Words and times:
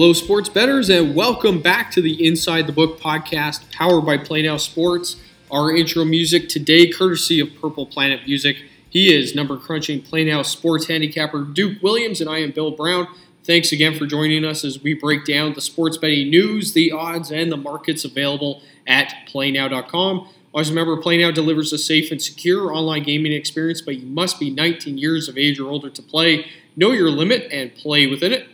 Hello, 0.00 0.14
sports 0.14 0.48
betters, 0.48 0.88
and 0.88 1.14
welcome 1.14 1.60
back 1.60 1.90
to 1.90 2.00
the 2.00 2.26
Inside 2.26 2.66
the 2.66 2.72
Book 2.72 2.98
podcast 2.98 3.70
powered 3.70 4.06
by 4.06 4.16
Playnow 4.16 4.58
Sports. 4.58 5.16
Our 5.50 5.76
intro 5.76 6.06
music 6.06 6.48
today, 6.48 6.90
courtesy 6.90 7.38
of 7.38 7.50
Purple 7.60 7.84
Planet 7.84 8.20
Music. 8.26 8.56
He 8.88 9.14
is 9.14 9.34
number 9.34 9.58
crunching 9.58 10.00
Playnow 10.00 10.46
Sports 10.46 10.86
handicapper 10.86 11.42
Duke 11.42 11.82
Williams, 11.82 12.22
and 12.22 12.30
I 12.30 12.38
am 12.38 12.50
Bill 12.50 12.70
Brown. 12.70 13.08
Thanks 13.44 13.72
again 13.72 13.94
for 13.94 14.06
joining 14.06 14.42
us 14.42 14.64
as 14.64 14.82
we 14.82 14.94
break 14.94 15.26
down 15.26 15.52
the 15.52 15.60
sports 15.60 15.98
betting 15.98 16.30
news, 16.30 16.72
the 16.72 16.92
odds, 16.92 17.30
and 17.30 17.52
the 17.52 17.58
markets 17.58 18.02
available 18.02 18.62
at 18.86 19.12
playnow.com. 19.28 20.28
Always 20.54 20.70
remember, 20.70 20.96
PlayNow 20.96 21.34
delivers 21.34 21.74
a 21.74 21.78
safe 21.78 22.10
and 22.10 22.22
secure 22.22 22.72
online 22.72 23.02
gaming 23.02 23.34
experience, 23.34 23.82
but 23.82 23.98
you 23.98 24.06
must 24.06 24.40
be 24.40 24.48
19 24.48 24.96
years 24.96 25.28
of 25.28 25.36
age 25.36 25.60
or 25.60 25.68
older 25.68 25.90
to 25.90 26.02
play. 26.02 26.46
Know 26.74 26.92
your 26.92 27.10
limit 27.10 27.52
and 27.52 27.74
play 27.74 28.06
within 28.06 28.32
it. 28.32 28.48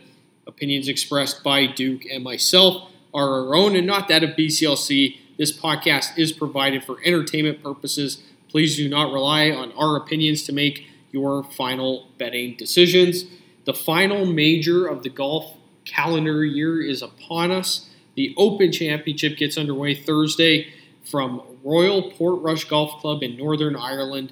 Opinions 0.57 0.87
expressed 0.87 1.43
by 1.43 1.67
Duke 1.67 2.01
and 2.11 2.23
myself 2.23 2.89
are 3.13 3.45
our 3.45 3.55
own 3.55 3.75
and 3.75 3.85
not 3.85 4.07
that 4.07 4.23
of 4.23 4.31
BCLC. 4.31 5.19
This 5.37 5.55
podcast 5.55 6.17
is 6.17 6.31
provided 6.31 6.83
for 6.83 6.97
entertainment 7.05 7.61
purposes. 7.61 8.23
Please 8.49 8.75
do 8.75 8.89
not 8.89 9.13
rely 9.13 9.51
on 9.51 9.71
our 9.73 9.95
opinions 9.95 10.41
to 10.47 10.51
make 10.51 10.87
your 11.11 11.43
final 11.43 12.07
betting 12.17 12.55
decisions. 12.57 13.25
The 13.65 13.73
final 13.75 14.25
major 14.25 14.87
of 14.87 15.03
the 15.03 15.11
golf 15.11 15.57
calendar 15.85 16.43
year 16.43 16.81
is 16.81 17.03
upon 17.03 17.51
us. 17.51 17.87
The 18.15 18.33
Open 18.35 18.71
Championship 18.71 19.37
gets 19.37 19.59
underway 19.59 19.93
Thursday 19.93 20.73
from 21.03 21.43
Royal 21.63 22.11
Portrush 22.13 22.67
Golf 22.67 22.99
Club 22.99 23.21
in 23.21 23.37
Northern 23.37 23.75
Ireland. 23.75 24.31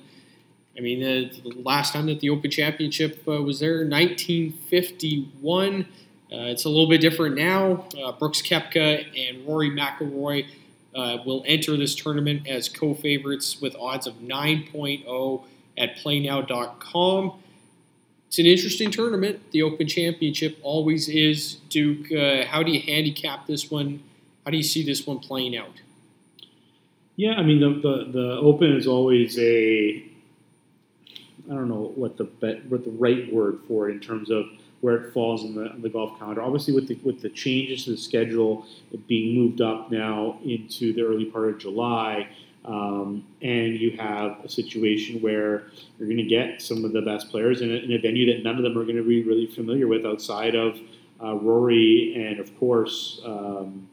I 0.76 0.82
mean, 0.82 1.02
the, 1.02 1.30
the 1.48 1.62
last 1.62 1.94
time 1.94 2.08
that 2.08 2.20
the 2.20 2.32
Open 2.32 2.50
Championship 2.50 3.22
uh, 3.28 3.44
was 3.44 3.60
there, 3.60 3.88
1951. 3.88 5.86
Uh, 6.32 6.50
it's 6.50 6.66
a 6.66 6.70
little 6.70 6.90
bit 6.90 7.02
different 7.02 7.36
now. 7.36 7.86
Uh, 8.04 8.12
Brooks 8.12 8.42
Koepka 8.42 9.06
and 9.16 9.48
Rory 9.48 9.70
McIlroy 9.70 10.48
uh, 10.96 11.18
will 11.26 11.44
enter 11.46 11.78
this 11.78 11.94
tournament 11.94 12.48
as 12.48 12.68
co-favorites 12.68 13.62
with 13.62 13.76
odds 13.76 14.08
of 14.08 14.16
9.0 14.16 15.44
at 15.78 15.96
PlayNow.com. 15.98 17.34
It's 18.28 18.40
an 18.40 18.46
interesting 18.46 18.92
tournament. 18.92 19.52
The 19.52 19.62
Open 19.62 19.88
Championship 19.88 20.58
always 20.64 21.08
is. 21.08 21.56
Duke, 21.70 22.12
uh, 22.12 22.46
how 22.46 22.64
do 22.64 22.72
you 22.72 22.82
handicap 22.82 23.46
this 23.46 23.70
one? 23.70 24.02
How 24.44 24.52
do 24.52 24.58
you 24.58 24.64
see 24.64 24.84
this 24.84 25.06
one 25.06 25.20
playing 25.20 25.56
out? 25.56 25.82
Yeah, 27.16 27.34
I 27.34 27.44
mean 27.44 27.62
the, 27.62 27.70
the, 27.70 28.12
the 28.12 28.32
Open 28.40 28.76
is 28.76 28.88
always 28.88 29.38
a 29.40 30.04
I 31.50 31.54
don't 31.54 31.70
know 31.70 31.94
what 31.96 32.18
the 32.18 32.26
what 32.68 32.84
the 32.84 32.92
right 32.92 33.32
word 33.32 33.60
for 33.68 33.90
it 33.90 33.94
in 33.94 34.00
terms 34.00 34.32
of 34.32 34.46
where 34.86 34.98
it 34.98 35.14
falls 35.14 35.44
in 35.44 35.56
the, 35.56 35.74
the 35.80 35.90
golf 35.90 36.20
calendar. 36.20 36.44
Obviously, 36.44 36.72
with 36.72 36.88
the 36.88 36.94
with 37.04 37.20
the 37.20 37.30
changes 37.30 37.86
to 37.86 37.92
the 37.92 37.98
schedule 37.98 38.68
being 39.08 39.36
moved 39.36 39.60
up 39.60 39.90
now 39.90 40.38
into 40.46 40.94
the 40.94 41.02
early 41.02 41.26
part 41.26 41.50
of 41.50 41.58
July, 41.58 42.30
um, 42.66 43.26
and 43.42 43.80
you 43.80 43.98
have 43.98 44.46
a 44.46 44.48
situation 44.48 45.20
where 45.22 45.64
you're 45.98 46.08
going 46.08 46.18
to 46.18 46.24
get 46.24 46.62
some 46.62 46.86
of 46.86 46.94
the 46.94 47.02
best 47.02 47.32
players 47.32 47.62
in 47.62 47.72
a, 47.72 47.78
in 47.78 47.94
a, 47.94 47.98
venue 47.98 48.32
that 48.32 48.44
none 48.44 48.58
of 48.58 48.64
them 48.64 48.78
are 48.78 48.84
going 48.84 48.96
to 48.96 49.04
be 49.04 49.24
really 49.24 49.48
familiar 49.48 49.88
with 49.88 50.06
outside 50.06 50.54
of 50.54 50.78
uh, 51.20 51.34
Rory 51.34 52.14
and 52.16 52.40
of 52.40 52.56
course 52.60 53.22
um, 53.26 53.90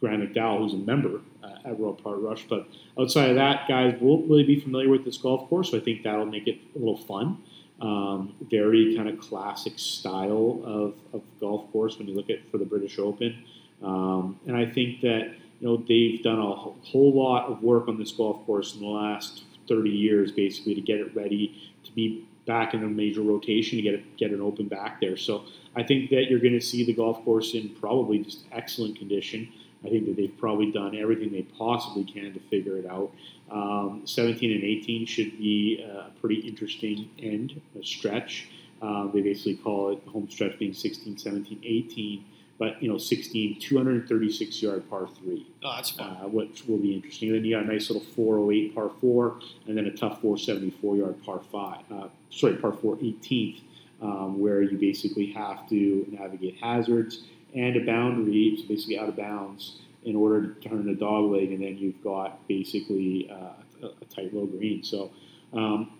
Graham 0.00 0.20
McDowell, 0.20 0.58
who's 0.58 0.74
a 0.74 0.76
member 0.76 1.22
uh, 1.42 1.48
at 1.64 1.80
Royal 1.80 1.94
Portrush. 1.94 2.46
But 2.46 2.66
outside 3.00 3.30
of 3.30 3.36
that, 3.36 3.66
guys 3.68 3.96
won't 4.02 4.28
really 4.28 4.44
be 4.44 4.60
familiar 4.60 4.90
with 4.90 5.06
this 5.06 5.16
golf 5.16 5.48
course, 5.48 5.70
so 5.70 5.78
I 5.78 5.80
think 5.80 6.02
that'll 6.02 6.26
make 6.26 6.46
it 6.46 6.58
a 6.76 6.78
little 6.78 6.98
fun. 6.98 7.38
Um, 7.80 8.36
very 8.50 8.94
kind 8.96 9.08
of 9.08 9.18
classic 9.18 9.78
style 9.78 10.62
of, 10.64 10.94
of 11.12 11.22
golf 11.40 11.70
course 11.72 11.98
when 11.98 12.06
you 12.06 12.14
look 12.14 12.30
at 12.30 12.48
for 12.50 12.58
the 12.58 12.64
British 12.64 12.98
Open. 12.98 13.36
Um, 13.82 14.38
and 14.46 14.56
I 14.56 14.64
think 14.64 15.00
that 15.00 15.34
you 15.60 15.66
know 15.66 15.76
they've 15.76 16.22
done 16.22 16.38
a 16.38 16.54
whole 16.54 17.12
lot 17.12 17.46
of 17.46 17.62
work 17.62 17.88
on 17.88 17.98
this 17.98 18.12
golf 18.12 18.46
course 18.46 18.74
in 18.74 18.80
the 18.80 18.86
last 18.86 19.42
30 19.68 19.90
years, 19.90 20.32
basically, 20.32 20.74
to 20.74 20.80
get 20.80 21.00
it 21.00 21.14
ready 21.14 21.72
to 21.84 21.92
be 21.92 22.26
back 22.46 22.74
in 22.74 22.82
a 22.84 22.86
major 22.86 23.22
rotation 23.22 23.76
to 23.78 23.82
get 23.82 23.94
it, 23.94 24.16
get 24.16 24.30
an 24.30 24.40
open 24.40 24.68
back 24.68 25.00
there. 25.00 25.16
So 25.16 25.44
I 25.74 25.82
think 25.82 26.10
that 26.10 26.26
you're 26.28 26.40
going 26.40 26.52
to 26.52 26.60
see 26.60 26.84
the 26.84 26.92
golf 26.92 27.24
course 27.24 27.54
in 27.54 27.70
probably 27.80 28.18
just 28.18 28.44
excellent 28.52 28.98
condition. 28.98 29.50
I 29.84 29.90
think 29.90 30.06
that 30.06 30.16
they've 30.16 30.36
probably 30.38 30.70
done 30.70 30.96
everything 30.96 31.32
they 31.32 31.42
possibly 31.42 32.04
can 32.04 32.32
to 32.32 32.40
figure 32.40 32.78
it 32.78 32.86
out. 32.86 33.12
Um, 33.50 34.02
17 34.04 34.50
and 34.52 34.64
18 34.64 35.06
should 35.06 35.38
be 35.38 35.82
a 35.82 36.10
pretty 36.20 36.36
interesting 36.36 37.10
end, 37.18 37.60
a 37.78 37.84
stretch. 37.84 38.48
Uh, 38.80 39.06
they 39.08 39.20
basically 39.20 39.56
call 39.56 39.92
it 39.92 40.04
the 40.04 40.10
home 40.10 40.28
stretch 40.30 40.58
being 40.58 40.74
16, 40.74 41.18
17, 41.18 41.60
18, 41.62 42.24
but 42.58 42.82
you 42.82 42.88
know 42.88 42.98
16, 42.98 43.58
236 43.60 44.62
yard 44.62 44.88
par 44.88 45.08
three. 45.18 45.46
Oh, 45.62 45.72
that's 45.76 45.90
fun. 45.90 46.16
Uh, 46.22 46.28
which 46.28 46.64
will 46.66 46.78
be 46.78 46.94
interesting. 46.94 47.32
Then 47.32 47.44
you 47.44 47.56
got 47.56 47.64
a 47.64 47.72
nice 47.72 47.90
little 47.90 48.06
408 48.14 48.74
par 48.74 48.90
four, 49.00 49.40
and 49.66 49.76
then 49.76 49.86
a 49.86 49.90
tough 49.90 50.20
474 50.20 50.96
yard 50.96 51.24
par 51.24 51.40
five. 51.50 51.80
Uh, 51.90 52.08
sorry, 52.30 52.54
par 52.54 52.72
four 52.72 52.96
18th, 52.96 53.60
um, 54.02 54.40
where 54.40 54.62
you 54.62 54.76
basically 54.78 55.26
have 55.32 55.68
to 55.68 56.06
navigate 56.10 56.56
hazards 56.60 57.22
and 57.54 57.76
a 57.76 57.84
boundary, 57.84 58.56
so 58.60 58.66
basically 58.66 58.98
out 58.98 59.08
of 59.08 59.16
bounds, 59.16 59.78
in 60.04 60.16
order 60.16 60.48
to 60.48 60.68
turn 60.68 60.88
a 60.88 60.94
dog 60.94 61.30
leg, 61.30 61.50
and 61.52 61.62
then 61.62 61.78
you've 61.78 62.02
got 62.02 62.46
basically 62.48 63.30
uh, 63.30 63.86
a, 63.86 64.04
tight 64.14 64.34
low 64.34 64.46
green. 64.46 64.82
So 64.82 65.10
um, 65.52 65.92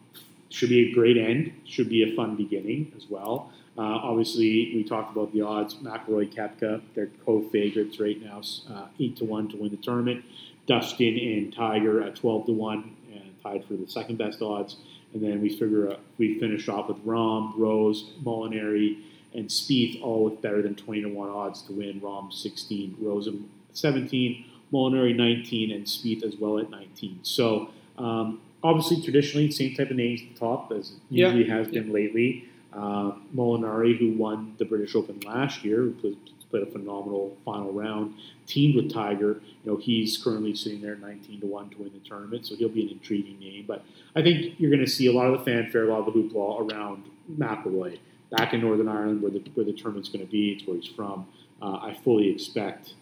should 0.50 0.68
be 0.68 0.90
a 0.90 0.94
great 0.94 1.16
end. 1.16 1.52
Should 1.64 1.88
be 1.88 2.02
a 2.02 2.14
fun 2.14 2.36
beginning 2.36 2.92
as 2.96 3.06
well. 3.08 3.50
Uh, 3.76 3.82
obviously, 3.82 4.72
we 4.74 4.84
talked 4.84 5.16
about 5.16 5.32
the 5.32 5.40
odds. 5.40 5.74
McIlroy, 5.76 6.32
Koepka, 6.32 6.80
they're 6.94 7.10
co-favorites 7.24 7.98
right 7.98 8.22
now, 8.22 8.40
uh, 8.70 8.86
eight 9.00 9.16
to 9.16 9.24
one 9.24 9.48
to 9.48 9.56
win 9.56 9.70
the 9.70 9.76
tournament. 9.78 10.24
Dustin 10.66 11.18
and 11.18 11.52
Tiger 11.52 12.02
at 12.02 12.16
twelve 12.16 12.46
to 12.46 12.52
one, 12.52 12.94
and 13.12 13.34
tied 13.42 13.64
for 13.64 13.74
the 13.74 13.86
second 13.86 14.16
best 14.16 14.42
odds. 14.42 14.76
And 15.14 15.22
then 15.22 15.40
we 15.40 15.48
figure 15.48 15.92
uh, 15.92 15.96
we 16.18 16.38
finish 16.38 16.68
off 16.68 16.88
with 16.88 17.04
Rahm, 17.06 17.52
Rose, 17.56 18.10
Molinari, 18.22 18.98
and 19.32 19.48
Spieth 19.48 20.02
all 20.02 20.24
with 20.24 20.42
better 20.42 20.60
than 20.60 20.74
20 20.74 21.02
to 21.02 21.08
1 21.08 21.28
odds 21.30 21.62
to 21.62 21.72
win. 21.72 22.00
Rahm 22.00 22.32
16, 22.32 22.96
Rose 23.00 23.28
17, 23.72 24.44
Molinari 24.72 25.16
19, 25.16 25.70
and 25.70 25.84
Spieth 25.86 26.24
as 26.24 26.36
well 26.36 26.58
at 26.58 26.70
19. 26.70 27.20
So 27.22 27.70
um, 27.96 28.40
obviously, 28.62 29.02
traditionally, 29.02 29.50
same 29.50 29.74
type 29.74 29.90
of 29.90 29.96
names 29.96 30.22
at 30.22 30.34
the 30.34 30.40
top 30.40 30.72
as 30.72 30.92
usually 31.10 31.46
yeah. 31.46 31.54
has 31.54 31.68
been 31.68 31.92
lately. 31.92 32.48
Uh, 32.72 33.12
Molinari, 33.34 33.96
who 33.96 34.12
won 34.12 34.56
the 34.58 34.64
British 34.64 34.96
Open 34.96 35.20
last 35.20 35.64
year, 35.64 35.82
who 36.02 36.16
played 36.54 36.68
a 36.68 36.70
phenomenal 36.70 37.36
final 37.44 37.72
round, 37.72 38.14
teamed 38.46 38.76
with 38.76 38.92
Tiger. 38.92 39.40
You 39.64 39.72
know, 39.72 39.76
he's 39.76 40.16
currently 40.16 40.54
sitting 40.54 40.80
there 40.80 40.94
19 40.94 41.40
to 41.40 41.46
1 41.46 41.70
to 41.70 41.78
win 41.78 41.90
the 41.92 42.08
tournament, 42.08 42.46
so 42.46 42.54
he'll 42.54 42.68
be 42.68 42.82
an 42.82 42.90
intriguing 42.90 43.40
name. 43.40 43.64
But 43.66 43.84
I 44.14 44.22
think 44.22 44.54
you're 44.58 44.70
going 44.70 44.84
to 44.84 44.90
see 44.90 45.08
a 45.08 45.12
lot 45.12 45.26
of 45.26 45.38
the 45.40 45.44
fanfare, 45.44 45.88
a 45.88 45.92
lot 45.92 46.06
of 46.06 46.14
the 46.14 46.20
hoopla 46.20 46.70
around 46.70 47.04
McIlroy 47.36 47.98
back 48.30 48.54
in 48.54 48.60
Northern 48.60 48.86
Ireland, 48.86 49.20
where 49.20 49.32
the 49.32 49.40
where 49.54 49.66
the 49.66 49.72
tournament's 49.72 50.08
going 50.08 50.24
to 50.24 50.30
be. 50.30 50.52
It's 50.52 50.64
where 50.66 50.76
he's 50.76 50.86
from. 50.86 51.26
Uh, 51.60 51.78
I 51.82 51.98
fully 52.04 52.30
expect. 52.30 52.94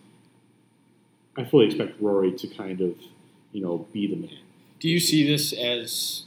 I 1.37 1.45
fully 1.45 1.67
expect 1.67 2.01
Rory 2.01 2.33
to 2.33 2.47
kind 2.47 2.81
of, 2.81 2.95
you 3.53 3.63
know, 3.63 3.87
be 3.93 4.07
the 4.07 4.17
man. 4.17 4.39
Do 4.81 4.89
you 4.89 5.01
see 5.01 5.27
this 5.27 5.53
as, 5.53 6.25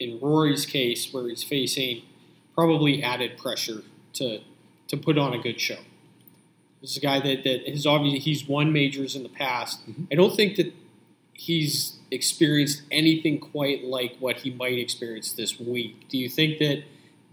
in 0.00 0.18
Rory's 0.20 0.66
case, 0.66 1.12
where 1.12 1.28
he's 1.28 1.44
facing 1.44 2.02
probably 2.54 3.02
added 3.02 3.36
pressure 3.36 3.82
to 4.14 4.40
to 4.86 4.96
put 4.96 5.18
on 5.18 5.34
a 5.34 5.38
good 5.38 5.60
show? 5.60 5.78
This 6.80 6.92
is 6.92 6.96
a 6.98 7.00
guy 7.00 7.20
that, 7.20 7.44
that 7.44 7.68
has 7.68 7.86
obviously 7.86 8.20
he's 8.20 8.46
won 8.46 8.72
majors 8.72 9.16
in 9.16 9.22
the 9.22 9.28
past. 9.28 9.88
Mm-hmm. 9.88 10.04
I 10.12 10.14
don't 10.14 10.34
think 10.34 10.56
that 10.56 10.72
he's 11.32 11.98
experienced 12.10 12.82
anything 12.90 13.38
quite 13.40 13.84
like 13.84 14.16
what 14.18 14.38
he 14.38 14.50
might 14.50 14.78
experience 14.78 15.32
this 15.32 15.58
week. 15.58 16.08
Do 16.08 16.18
you 16.18 16.28
think 16.28 16.58
that 16.58 16.84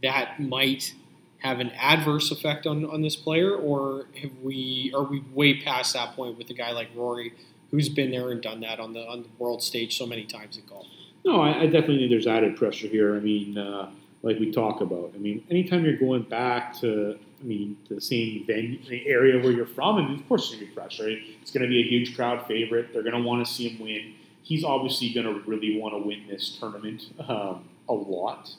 that 0.02 0.40
might 0.40 0.94
have 1.40 1.60
an 1.60 1.72
adverse 1.78 2.32
effect 2.32 2.66
on, 2.66 2.86
on 2.86 3.02
this 3.02 3.16
player, 3.16 3.56
or 3.56 4.06
have 4.22 4.32
we 4.42 4.92
are 4.96 5.04
we 5.04 5.24
way 5.34 5.62
past 5.62 5.94
that 5.94 6.16
point 6.16 6.38
with 6.38 6.50
a 6.50 6.54
guy 6.54 6.72
like 6.72 6.90
Rory, 6.96 7.34
who's 7.72 7.88
been 7.88 8.10
there 8.12 8.32
and 8.32 8.42
done 8.42 8.62
that 8.62 8.80
on 8.80 8.94
the 8.94 9.08
on 9.08 9.24
the 9.24 9.30
world 9.38 9.62
stage 9.62 9.98
so 9.98 10.08
many 10.08 10.26
times 10.26 10.58
in 10.58 10.66
golf? 10.66 10.88
No, 11.24 11.42
I, 11.42 11.62
I 11.62 11.66
definitely 11.66 12.00
think 12.00 12.12
there's 12.12 12.28
added 12.28 12.56
pressure 12.56 12.88
here. 12.88 13.16
I 13.16 13.20
mean, 13.20 13.58
uh, 13.58 13.92
like 14.24 14.40
we 14.40 14.52
talk 14.52 14.82
about. 14.82 15.12
I 15.16 15.18
mean, 15.20 15.44
anytime 15.50 15.86
you're 15.86 15.98
going 15.98 16.24
back 16.24 16.76
to, 16.82 17.18
mean, 17.46 17.78
the 17.90 18.02
same 18.02 18.46
venue, 18.46 18.80
the 18.88 19.08
area 19.08 19.42
where 19.42 19.52
you're 19.52 19.66
from, 19.66 19.98
and 19.98 20.20
of 20.20 20.28
course 20.28 20.50
there's 20.50 20.60
gonna 20.60 20.72
be 20.72 20.76
pressure. 20.76 21.10
It's 21.42 21.52
going 21.52 21.64
to 21.64 21.70
be 21.70 21.82
a 21.82 21.88
huge 21.88 22.16
crowd 22.16 22.46
favorite. 22.48 22.92
They're 22.92 23.04
going 23.04 23.16
to 23.16 23.22
want 23.22 23.46
to 23.46 23.52
see 23.52 23.70
him 23.70 23.80
win. 23.80 24.14
He's 24.42 24.64
obviously 24.64 25.10
going 25.14 25.26
to 25.26 25.42
really 25.50 25.80
want 25.80 25.94
to 25.94 26.00
win 26.00 26.26
this 26.28 26.58
tournament 26.60 27.10
um, 27.28 27.66
a 27.88 27.94
lot. 27.94 28.54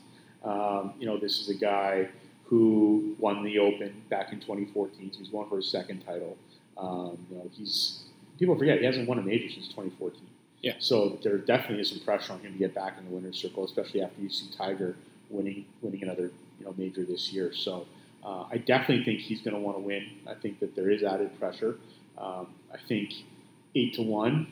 Um, 0.44 0.94
you 0.98 1.06
know, 1.06 1.16
this 1.16 1.40
is 1.40 1.48
a 1.48 1.54
guy 1.54 2.08
who 2.44 3.16
won 3.18 3.42
the 3.42 3.58
Open 3.58 4.02
back 4.08 4.32
in 4.32 4.40
2014. 4.40 5.12
So 5.12 5.18
he's 5.18 5.30
won 5.30 5.48
for 5.48 5.56
his 5.56 5.68
second 5.68 6.04
title. 6.04 6.36
Um, 6.78 7.18
you 7.30 7.36
know, 7.36 7.50
he's 7.52 8.04
people 8.38 8.56
forget 8.56 8.78
he 8.78 8.84
hasn't 8.84 9.08
won 9.08 9.18
a 9.18 9.22
major 9.22 9.48
since 9.50 9.68
2014. 9.68 10.20
Yeah. 10.62 10.74
So 10.78 11.18
there 11.22 11.38
definitely 11.38 11.80
is 11.80 11.90
some 11.90 12.00
pressure 12.00 12.32
on 12.32 12.40
him 12.40 12.52
to 12.52 12.58
get 12.58 12.74
back 12.74 12.98
in 12.98 13.04
the 13.04 13.10
winner's 13.10 13.36
circle, 13.36 13.64
especially 13.64 14.02
after 14.02 14.20
you 14.20 14.30
see 14.30 14.48
Tiger 14.56 14.96
winning 15.30 15.64
winning 15.82 16.02
another 16.02 16.30
you 16.58 16.64
know 16.64 16.74
major 16.76 17.04
this 17.04 17.32
year. 17.32 17.52
So 17.52 17.86
Uh, 18.26 18.44
I 18.50 18.58
definitely 18.58 19.04
think 19.04 19.20
he's 19.20 19.40
going 19.40 19.54
to 19.54 19.60
want 19.60 19.76
to 19.76 19.82
win. 19.82 20.04
I 20.26 20.34
think 20.34 20.58
that 20.58 20.74
there 20.74 20.90
is 20.90 21.04
added 21.04 21.38
pressure. 21.38 21.76
Um, 22.18 22.48
I 22.74 22.78
think 22.88 23.12
eight 23.76 23.94
to 23.94 24.02
one. 24.02 24.48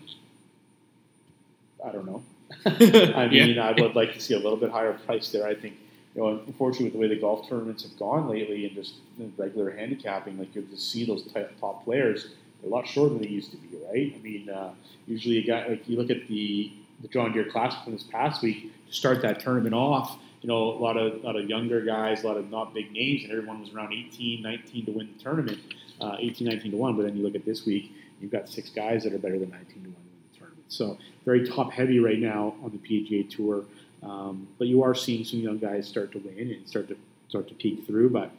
I 1.84 1.90
don't 1.90 2.06
know. 2.06 2.22
I 2.66 3.26
mean, 3.26 3.54
yeah. 3.56 3.68
I 3.68 3.80
would 3.80 3.96
like 3.96 4.14
to 4.14 4.20
see 4.20 4.34
a 4.34 4.38
little 4.38 4.56
bit 4.56 4.70
higher 4.70 4.92
price 4.92 5.30
there. 5.30 5.46
I 5.46 5.56
think, 5.56 5.74
you 6.14 6.22
know, 6.22 6.40
unfortunately, 6.46 6.86
with 6.86 6.92
the 6.92 6.98
way 7.00 7.08
the 7.08 7.20
golf 7.20 7.48
tournaments 7.48 7.82
have 7.82 7.98
gone 7.98 8.28
lately 8.28 8.64
and 8.66 8.76
just 8.76 8.94
regular 9.36 9.72
handicapping, 9.72 10.38
like 10.38 10.54
you 10.54 10.62
to 10.62 10.76
see 10.76 11.04
those 11.04 11.28
top 11.60 11.84
players, 11.84 12.28
a 12.64 12.68
lot 12.68 12.86
shorter 12.86 13.14
than 13.14 13.22
they 13.22 13.28
used 13.28 13.50
to 13.50 13.56
be, 13.56 13.76
right? 13.88 14.14
I 14.16 14.22
mean, 14.22 14.48
uh, 14.48 14.72
usually 15.06 15.38
a 15.38 15.42
guy 15.42 15.66
like 15.66 15.88
you 15.88 15.96
look 15.96 16.10
at 16.10 16.28
the 16.28 16.72
the 17.02 17.08
John 17.08 17.32
Deere 17.32 17.44
Classic 17.44 17.82
from 17.82 17.92
this 17.92 18.04
past 18.04 18.40
week 18.40 18.72
to 18.88 18.94
start 18.94 19.20
that 19.22 19.40
tournament 19.40 19.74
off. 19.74 20.18
You 20.44 20.48
know, 20.48 20.72
a 20.72 20.78
lot 20.78 20.98
of 20.98 21.14
a 21.14 21.26
lot 21.26 21.36
of 21.36 21.48
younger 21.48 21.80
guys, 21.80 22.22
a 22.22 22.26
lot 22.26 22.36
of 22.36 22.50
not 22.50 22.74
big 22.74 22.92
names, 22.92 23.22
and 23.22 23.32
everyone 23.32 23.62
was 23.62 23.72
around 23.72 23.94
18, 23.94 24.42
19 24.42 24.84
to 24.84 24.92
win 24.92 25.08
the 25.16 25.24
tournament, 25.24 25.58
uh, 26.02 26.16
18, 26.18 26.46
19 26.46 26.72
to 26.72 26.76
one. 26.76 26.96
But 26.96 27.04
then 27.06 27.16
you 27.16 27.22
look 27.22 27.34
at 27.34 27.46
this 27.46 27.64
week, 27.64 27.92
you've 28.20 28.30
got 28.30 28.46
six 28.46 28.68
guys 28.68 29.04
that 29.04 29.14
are 29.14 29.18
better 29.18 29.38
than 29.38 29.48
19 29.48 29.68
to 29.68 29.78
one 29.78 29.82
to 29.82 29.88
win 29.88 29.96
the 30.30 30.38
tournament. 30.38 30.64
so 30.68 30.98
very 31.24 31.48
top 31.48 31.72
heavy 31.72 31.98
right 31.98 32.18
now 32.18 32.56
on 32.62 32.72
the 32.72 32.76
PGA 32.76 33.26
Tour. 33.30 33.64
Um, 34.02 34.46
but 34.58 34.66
you 34.66 34.82
are 34.82 34.94
seeing 34.94 35.24
some 35.24 35.40
young 35.40 35.56
guys 35.56 35.88
start 35.88 36.12
to 36.12 36.18
win 36.18 36.50
and 36.50 36.68
start 36.68 36.88
to 36.88 36.96
start 37.30 37.48
to 37.48 37.54
peek 37.54 37.86
through. 37.86 38.10
But 38.10 38.30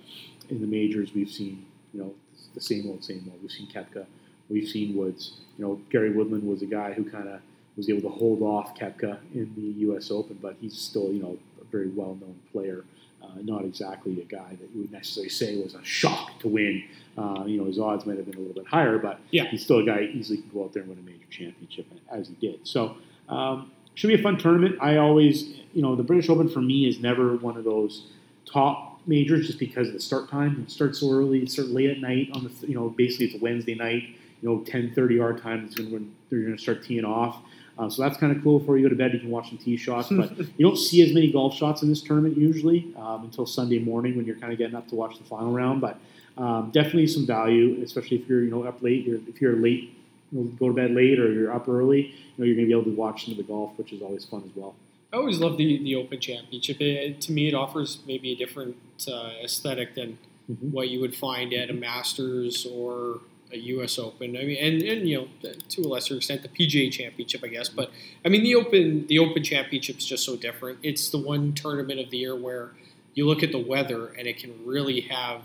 in 0.52 0.62
the 0.62 0.68
majors, 0.68 1.12
we've 1.16 1.32
seen 1.32 1.66
you 1.92 2.02
know 2.02 2.14
the 2.54 2.62
same 2.62 2.88
old, 2.88 3.04
same 3.04 3.28
old. 3.32 3.42
We've 3.42 3.50
seen 3.50 3.68
Koepka, 3.74 4.06
we've 4.48 4.70
seen 4.70 4.96
Woods. 4.96 5.38
You 5.58 5.66
know, 5.66 5.82
Gary 5.90 6.12
Woodland 6.12 6.44
was 6.44 6.62
a 6.62 6.68
guy 6.68 6.94
who 6.94 7.04
kind 7.04 7.28
of 7.28 7.40
was 7.76 7.90
able 7.90 8.02
to 8.02 8.16
hold 8.16 8.44
off 8.44 8.78
Koepka 8.78 9.18
in 9.34 9.52
the 9.56 9.80
U.S. 9.88 10.12
Open, 10.12 10.38
but 10.40 10.56
he's 10.62 10.78
still 10.78 11.12
you 11.12 11.24
know 11.24 11.40
a 11.68 11.72
very 11.72 11.90
well 11.90 12.18
known 12.22 12.40
player. 12.52 12.86
Uh, 13.24 13.42
not 13.42 13.66
exactly 13.66 14.22
a 14.22 14.26
guy 14.26 14.56
that 14.60 14.70
you 14.74 14.82
would 14.82 14.92
necessarily 14.92 15.30
say 15.30 15.60
was 15.62 15.74
a 15.74 15.84
shock 15.84 16.38
to 16.40 16.48
win. 16.48 16.84
Uh, 17.18 17.44
you 17.48 17.58
know, 17.58 17.66
his 17.66 17.80
odds 17.80 18.06
might 18.06 18.18
have 18.18 18.26
been 18.26 18.36
a 18.36 18.40
little 18.40 18.54
bit 18.54 18.68
higher, 18.68 19.00
but 19.00 19.20
yeah. 19.32 19.46
he's 19.46 19.64
still 19.64 19.80
a 19.80 19.84
guy 19.84 20.02
easily 20.14 20.40
can 20.40 20.50
go 20.50 20.64
out 20.64 20.74
there 20.74 20.84
and 20.84 20.90
win 20.90 21.00
a 21.00 21.02
major 21.02 21.26
championship, 21.32 21.88
as 22.12 22.28
he 22.28 22.36
did. 22.36 22.60
So, 22.68 22.98
um, 23.30 23.72
should 23.96 24.10
be 24.10 24.14
a 24.14 24.22
fun 24.22 24.38
tournament. 24.38 24.78
I 24.82 24.98
always, 24.98 25.56
you 25.74 25.82
know, 25.82 25.96
the 25.96 26.04
British 26.04 26.30
Open 26.30 26.50
for 26.50 26.62
me 26.62 26.88
is 26.88 27.00
never 27.00 27.36
one 27.38 27.58
of 27.58 27.64
those 27.64 28.08
top 28.46 29.00
majors 29.08 29.48
just 29.48 29.60
because 29.60 29.88
of 29.88 29.94
the 29.94 30.00
start 30.00 30.30
time. 30.30 30.64
It 30.68 30.72
starts 30.72 31.00
so 31.00 31.12
early, 31.12 31.42
it 31.42 31.52
starts 31.52 31.72
late 31.72 31.90
at 31.90 32.00
night 32.00 32.30
on 32.34 32.44
the, 32.44 32.68
you 32.68 32.76
know, 32.76 32.90
basically 32.90 33.28
it's 33.28 33.36
a 33.36 33.40
Wednesday 33.40 33.76
night. 33.76 34.04
You 34.42 34.50
know, 34.50 34.58
10:30 34.60 35.22
our 35.22 35.34
time 35.34 35.66
is 35.66 35.78
when 35.78 36.14
they're 36.30 36.42
going 36.42 36.56
to 36.56 36.62
start 36.62 36.84
teeing 36.84 37.06
off. 37.06 37.38
Uh, 37.78 37.90
so 37.90 38.02
that's 38.02 38.18
kind 38.18 38.36
of 38.36 38.42
cool. 38.42 38.60
Before 38.60 38.78
you 38.78 38.84
go 38.84 38.90
to 38.90 38.96
bed, 38.96 39.14
you 39.14 39.20
can 39.20 39.30
watch 39.30 39.50
some 39.50 39.58
tee 39.58 39.76
shots. 39.76 40.10
But 40.10 40.38
you 40.58 40.66
don't 40.66 40.78
see 40.78 41.02
as 41.02 41.14
many 41.14 41.32
golf 41.32 41.56
shots 41.56 41.82
in 41.82 41.90
this 41.90 42.02
tournament 42.02 42.38
usually 42.38 42.94
um, 42.98 43.26
until 43.26 43.46
Sunday 43.46 43.80
morning 43.80 44.16
when 44.16 44.26
you're 44.26 44.38
kind 44.38 44.54
of 44.54 44.58
getting 44.58 44.76
up 44.76 44.88
to 44.90 44.96
watch 44.96 45.18
the 45.18 45.26
final 45.26 45.52
round. 45.52 45.82
But 45.82 46.00
um, 46.38 46.72
definitely 46.72 47.08
some 47.08 47.26
value, 47.26 47.82
especially 47.84 48.18
if 48.18 48.28
you're 48.28 48.44
you 48.44 48.52
know 48.52 48.64
up 48.64 48.82
late. 48.82 49.06
You're, 49.06 49.20
if 49.28 49.42
you're 49.42 49.56
late, 49.56 49.98
you 50.32 50.40
know, 50.40 50.44
go 50.58 50.68
to 50.68 50.74
bed 50.74 50.92
late, 50.92 51.20
or 51.20 51.32
you're 51.32 51.54
up 51.54 51.68
early. 51.68 52.02
You 52.02 52.14
know 52.38 52.46
you're 52.46 52.56
going 52.56 52.68
to 52.68 52.74
be 52.74 52.80
able 52.80 52.92
to 52.92 52.96
watch 52.96 53.26
some 53.26 53.32
of 53.32 53.38
the 53.38 53.44
golf, 53.44 53.78
which 53.78 53.92
is 53.92 54.02
always 54.02 54.26
fun 54.26 54.44
as 54.46 54.56
well. 54.56 54.76
I 55.12 55.18
always 55.18 55.40
love 55.40 55.58
the 55.58 55.82
the 55.84 55.96
Open 55.96 56.20
Championship. 56.20 56.80
It, 56.80 57.22
to 57.22 57.32
me, 57.32 57.48
it 57.50 57.54
offers 57.54 58.00
maybe 58.08 58.32
a 58.32 58.36
different 58.36 58.78
uh, 59.08 59.32
aesthetic 59.44 59.96
than 59.96 60.18
mm-hmm. 60.50 60.72
what 60.72 60.90
you 60.90 61.02
would 61.02 61.16
find 61.16 61.54
at 61.54 61.70
a 61.70 61.74
Masters 61.74 62.66
or 62.66 63.20
a 63.56 63.60
U.S. 63.60 63.98
Open. 63.98 64.38
I 64.38 64.44
mean, 64.44 64.58
and, 64.58 64.82
and 64.82 65.10
you 65.10 65.18
know, 65.44 65.52
to 65.70 65.82
a 65.82 65.88
lesser 65.88 66.16
extent, 66.16 66.44
the 66.44 66.50
PGA 66.50 66.92
Championship, 66.92 67.42
I 67.44 67.48
guess. 67.48 67.70
But 67.70 67.92
I 68.24 68.30
mean, 68.30 68.44
the 68.44 68.56
Open 68.56 69.08
the 69.08 69.20
Open 69.20 69.44
Championship 69.44 69.98
is 69.98 70.06
just 70.06 70.26
so 70.26 70.36
different. 70.36 70.80
It's 70.84 71.10
the 71.10 71.18
one 71.18 71.54
tournament 71.54 72.00
of 72.00 72.12
the 72.12 72.18
year 72.18 72.36
where 72.36 72.72
you 73.14 73.26
look 73.26 73.42
at 73.42 73.52
the 73.52 73.60
weather 73.60 74.08
and 74.08 74.28
it 74.28 74.38
can 74.38 74.54
really 74.66 75.02
have 75.02 75.42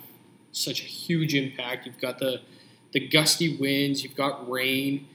such 0.52 0.80
a 0.80 0.84
huge 0.84 1.34
impact. 1.34 1.86
You've 1.86 2.00
got 2.00 2.18
the 2.18 2.40
the 2.92 3.08
gusty 3.08 3.56
winds. 3.56 4.02
You've 4.02 4.16
got 4.16 4.50
rain. 4.50 5.06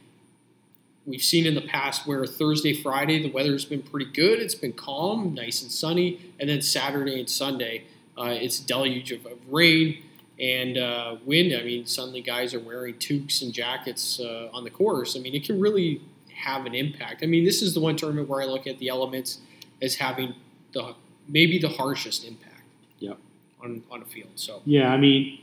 We've 1.05 1.21
seen 1.21 1.45
in 1.45 1.53
the 1.53 1.61
past 1.61 2.07
where 2.07 2.25
Thursday, 2.25 2.73
Friday, 2.73 3.21
the 3.21 3.31
weather's 3.31 3.65
been 3.65 3.83
pretty 3.83 4.11
good. 4.11 4.39
It's 4.39 4.55
been 4.55 4.73
calm, 4.73 5.35
nice 5.35 5.61
and 5.61 5.71
sunny, 5.71 6.19
and 6.39 6.49
then 6.49 6.63
Saturday 6.63 7.19
and 7.19 7.29
Sunday, 7.29 7.83
uh, 8.17 8.33
it's 8.33 8.59
a 8.59 8.65
deluge 8.65 9.11
of, 9.11 9.25
of 9.27 9.37
rain 9.51 10.01
and 10.39 10.77
uh, 10.77 11.15
wind. 11.25 11.53
I 11.53 11.63
mean, 11.63 11.85
suddenly 11.85 12.21
guys 12.21 12.53
are 12.53 12.59
wearing 12.59 12.95
toques 12.95 13.41
and 13.41 13.53
jackets 13.53 14.19
uh, 14.19 14.49
on 14.53 14.63
the 14.63 14.69
course. 14.69 15.15
I 15.15 15.19
mean, 15.19 15.33
it 15.33 15.45
can 15.45 15.59
really 15.59 16.01
have 16.35 16.65
an 16.65 16.75
impact. 16.75 17.23
I 17.23 17.27
mean, 17.27 17.45
this 17.45 17.61
is 17.61 17.73
the 17.73 17.79
one 17.79 17.95
tournament 17.95 18.27
where 18.27 18.41
I 18.41 18.45
look 18.45 18.67
at 18.67 18.79
the 18.79 18.89
elements 18.89 19.39
as 19.81 19.95
having 19.95 20.35
the 20.73 20.95
maybe 21.27 21.59
the 21.59 21.69
harshest 21.69 22.25
impact. 22.25 22.61
Yep. 22.99 23.17
On 23.63 23.83
on 23.89 24.01
a 24.01 24.05
field. 24.05 24.31
So. 24.35 24.61
Yeah, 24.65 24.91
I 24.91 24.97
mean, 24.97 25.39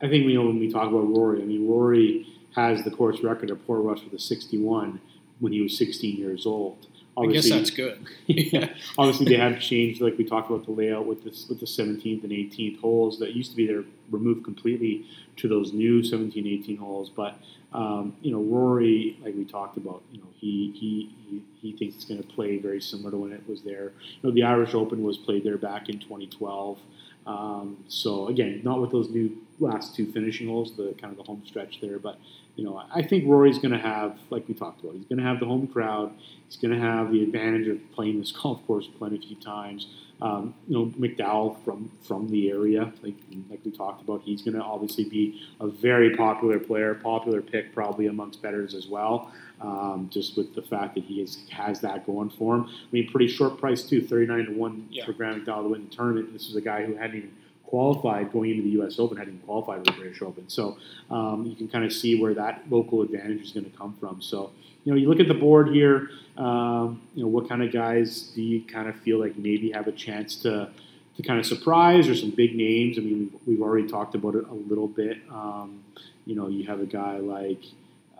I 0.00 0.08
think 0.08 0.26
we 0.26 0.34
know 0.34 0.46
when 0.46 0.58
we 0.58 0.70
talk 0.70 0.88
about 0.88 1.08
Rory. 1.08 1.42
I 1.42 1.44
mean, 1.44 1.68
Rory 1.68 2.26
has 2.54 2.84
the 2.84 2.90
course 2.90 3.20
record 3.20 3.50
at 3.50 3.66
Portrush 3.66 4.02
with 4.02 4.14
a 4.14 4.18
61 4.18 5.00
when 5.40 5.52
he 5.52 5.60
was 5.60 5.76
16 5.76 6.16
years 6.16 6.46
old. 6.46 6.86
Obviously, 7.16 7.52
I 7.52 7.58
guess 7.58 7.68
that's 7.68 7.76
good. 7.76 8.06
yeah. 8.26 8.68
Obviously, 8.98 9.26
they 9.26 9.40
have 9.40 9.58
changed, 9.58 10.00
like 10.00 10.18
we 10.18 10.24
talked 10.24 10.50
about 10.50 10.66
the 10.66 10.72
layout 10.72 11.06
with 11.06 11.24
this 11.24 11.48
with 11.48 11.60
the 11.60 11.66
17th 11.66 12.22
and 12.22 12.32
18th 12.32 12.80
holes 12.80 13.18
that 13.20 13.34
used 13.34 13.50
to 13.52 13.56
be 13.56 13.66
there 13.66 13.84
removed 14.10 14.44
completely 14.44 15.06
to 15.36 15.48
those 15.48 15.72
new 15.72 16.02
17, 16.02 16.46
18 16.46 16.76
holes. 16.76 17.08
But 17.08 17.38
um, 17.72 18.16
you 18.20 18.32
know, 18.32 18.40
Rory, 18.40 19.18
like 19.22 19.34
we 19.34 19.44
talked 19.44 19.76
about, 19.76 20.02
you 20.12 20.18
know, 20.18 20.28
he 20.36 20.72
he 20.78 21.10
he, 21.28 21.42
he 21.60 21.76
thinks 21.76 21.96
it's 21.96 22.04
going 22.04 22.22
to 22.22 22.28
play 22.28 22.58
very 22.58 22.80
similar 22.80 23.10
to 23.10 23.16
when 23.16 23.32
it 23.32 23.48
was 23.48 23.62
there. 23.62 23.92
You 24.22 24.28
know, 24.28 24.30
the 24.30 24.42
Irish 24.42 24.74
Open 24.74 25.02
was 25.02 25.16
played 25.16 25.44
there 25.44 25.58
back 25.58 25.88
in 25.88 25.98
2012. 25.98 26.78
Um, 27.26 27.84
so 27.88 28.28
again, 28.28 28.60
not 28.62 28.80
with 28.80 28.92
those 28.92 29.10
new 29.10 29.36
last 29.58 29.96
two 29.96 30.12
finishing 30.12 30.48
holes, 30.48 30.76
the 30.76 30.94
kind 31.00 31.12
of 31.12 31.16
the 31.16 31.24
home 31.24 31.42
stretch 31.44 31.80
there, 31.80 31.98
but 31.98 32.18
you 32.56 32.64
know, 32.64 32.82
I 32.92 33.02
think 33.02 33.24
Rory's 33.28 33.58
going 33.58 33.72
to 33.72 33.78
have, 33.78 34.18
like 34.30 34.48
we 34.48 34.54
talked 34.54 34.82
about, 34.82 34.94
he's 34.94 35.04
going 35.04 35.18
to 35.18 35.24
have 35.24 35.40
the 35.40 35.46
home 35.46 35.66
crowd. 35.66 36.12
He's 36.48 36.56
going 36.56 36.72
to 36.72 36.80
have 36.80 37.12
the 37.12 37.22
advantage 37.22 37.68
of 37.68 37.78
playing 37.92 38.18
this 38.18 38.32
golf 38.42 38.66
course 38.66 38.88
plenty 38.98 39.18
few 39.18 39.36
times. 39.36 39.88
Um, 40.22 40.54
you 40.66 40.74
know, 40.74 40.86
McDowell 40.98 41.62
from 41.62 41.90
from 42.08 42.30
the 42.30 42.50
area, 42.50 42.90
like 43.02 43.16
like 43.50 43.60
we 43.66 43.70
talked 43.70 44.00
about, 44.00 44.22
he's 44.22 44.40
going 44.40 44.54
to 44.54 44.62
obviously 44.62 45.04
be 45.04 45.42
a 45.60 45.66
very 45.68 46.16
popular 46.16 46.58
player, 46.58 46.94
popular 46.94 47.42
pick 47.42 47.74
probably 47.74 48.06
amongst 48.06 48.40
bettors 48.40 48.74
as 48.74 48.86
well. 48.86 49.30
Um, 49.60 50.08
just 50.10 50.36
with 50.38 50.54
the 50.54 50.62
fact 50.62 50.94
that 50.94 51.04
he 51.04 51.20
is, 51.20 51.44
has 51.50 51.80
that 51.82 52.06
going 52.06 52.30
for 52.30 52.56
him. 52.56 52.64
I 52.64 52.86
mean, 52.92 53.10
pretty 53.10 53.28
short 53.28 53.58
price 53.58 53.82
too, 53.82 54.00
thirty 54.00 54.26
nine 54.26 54.46
to 54.46 54.52
one 54.52 54.88
yeah. 54.90 55.04
for 55.04 55.12
Graham 55.12 55.44
McDowell 55.44 55.64
to 55.64 55.68
win 55.68 55.84
the 55.84 55.94
tournament. 55.94 56.32
This 56.32 56.48
is 56.48 56.56
a 56.56 56.62
guy 56.62 56.86
who 56.86 56.96
hadn't 56.96 57.16
even 57.16 57.32
qualified 57.66 58.32
going 58.32 58.50
into 58.50 58.62
the 58.62 58.70
U.S. 58.70 58.98
Open, 58.98 59.16
hadn't 59.16 59.44
qualified 59.44 59.84
for 59.84 59.92
the 59.92 59.98
British 59.98 60.22
Open. 60.22 60.48
So 60.48 60.78
um, 61.10 61.46
you 61.46 61.56
can 61.56 61.68
kind 61.68 61.84
of 61.84 61.92
see 61.92 62.20
where 62.20 62.34
that 62.34 62.62
local 62.70 63.02
advantage 63.02 63.42
is 63.42 63.52
going 63.52 63.70
to 63.70 63.76
come 63.76 63.96
from. 64.00 64.22
So 64.22 64.52
you 64.84 64.92
know, 64.92 64.98
you 64.98 65.08
look 65.08 65.18
at 65.18 65.26
the 65.26 65.34
board 65.34 65.74
here. 65.74 66.10
Um, 66.38 67.02
you 67.14 67.22
know, 67.22 67.28
what 67.28 67.48
kind 67.48 67.62
of 67.62 67.72
guys 67.72 68.30
do 68.34 68.42
you 68.42 68.62
kind 68.62 68.88
of 68.88 68.94
feel 69.00 69.18
like 69.18 69.36
maybe 69.36 69.72
have 69.72 69.88
a 69.88 69.92
chance 69.92 70.36
to 70.42 70.70
to 71.16 71.22
kind 71.22 71.40
of 71.40 71.46
surprise 71.46 72.08
or 72.08 72.14
some 72.14 72.30
big 72.30 72.54
names? 72.54 72.98
I 72.98 73.00
mean, 73.00 73.18
we've, 73.18 73.40
we've 73.46 73.62
already 73.62 73.88
talked 73.88 74.14
about 74.14 74.36
it 74.36 74.46
a 74.48 74.54
little 74.54 74.86
bit. 74.86 75.18
Um, 75.30 75.82
you 76.24 76.36
know, 76.36 76.48
you 76.48 76.66
have 76.66 76.80
a 76.80 76.86
guy 76.86 77.18
like, 77.18 77.62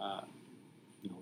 uh, 0.00 0.22
you 1.02 1.10
know, 1.10 1.16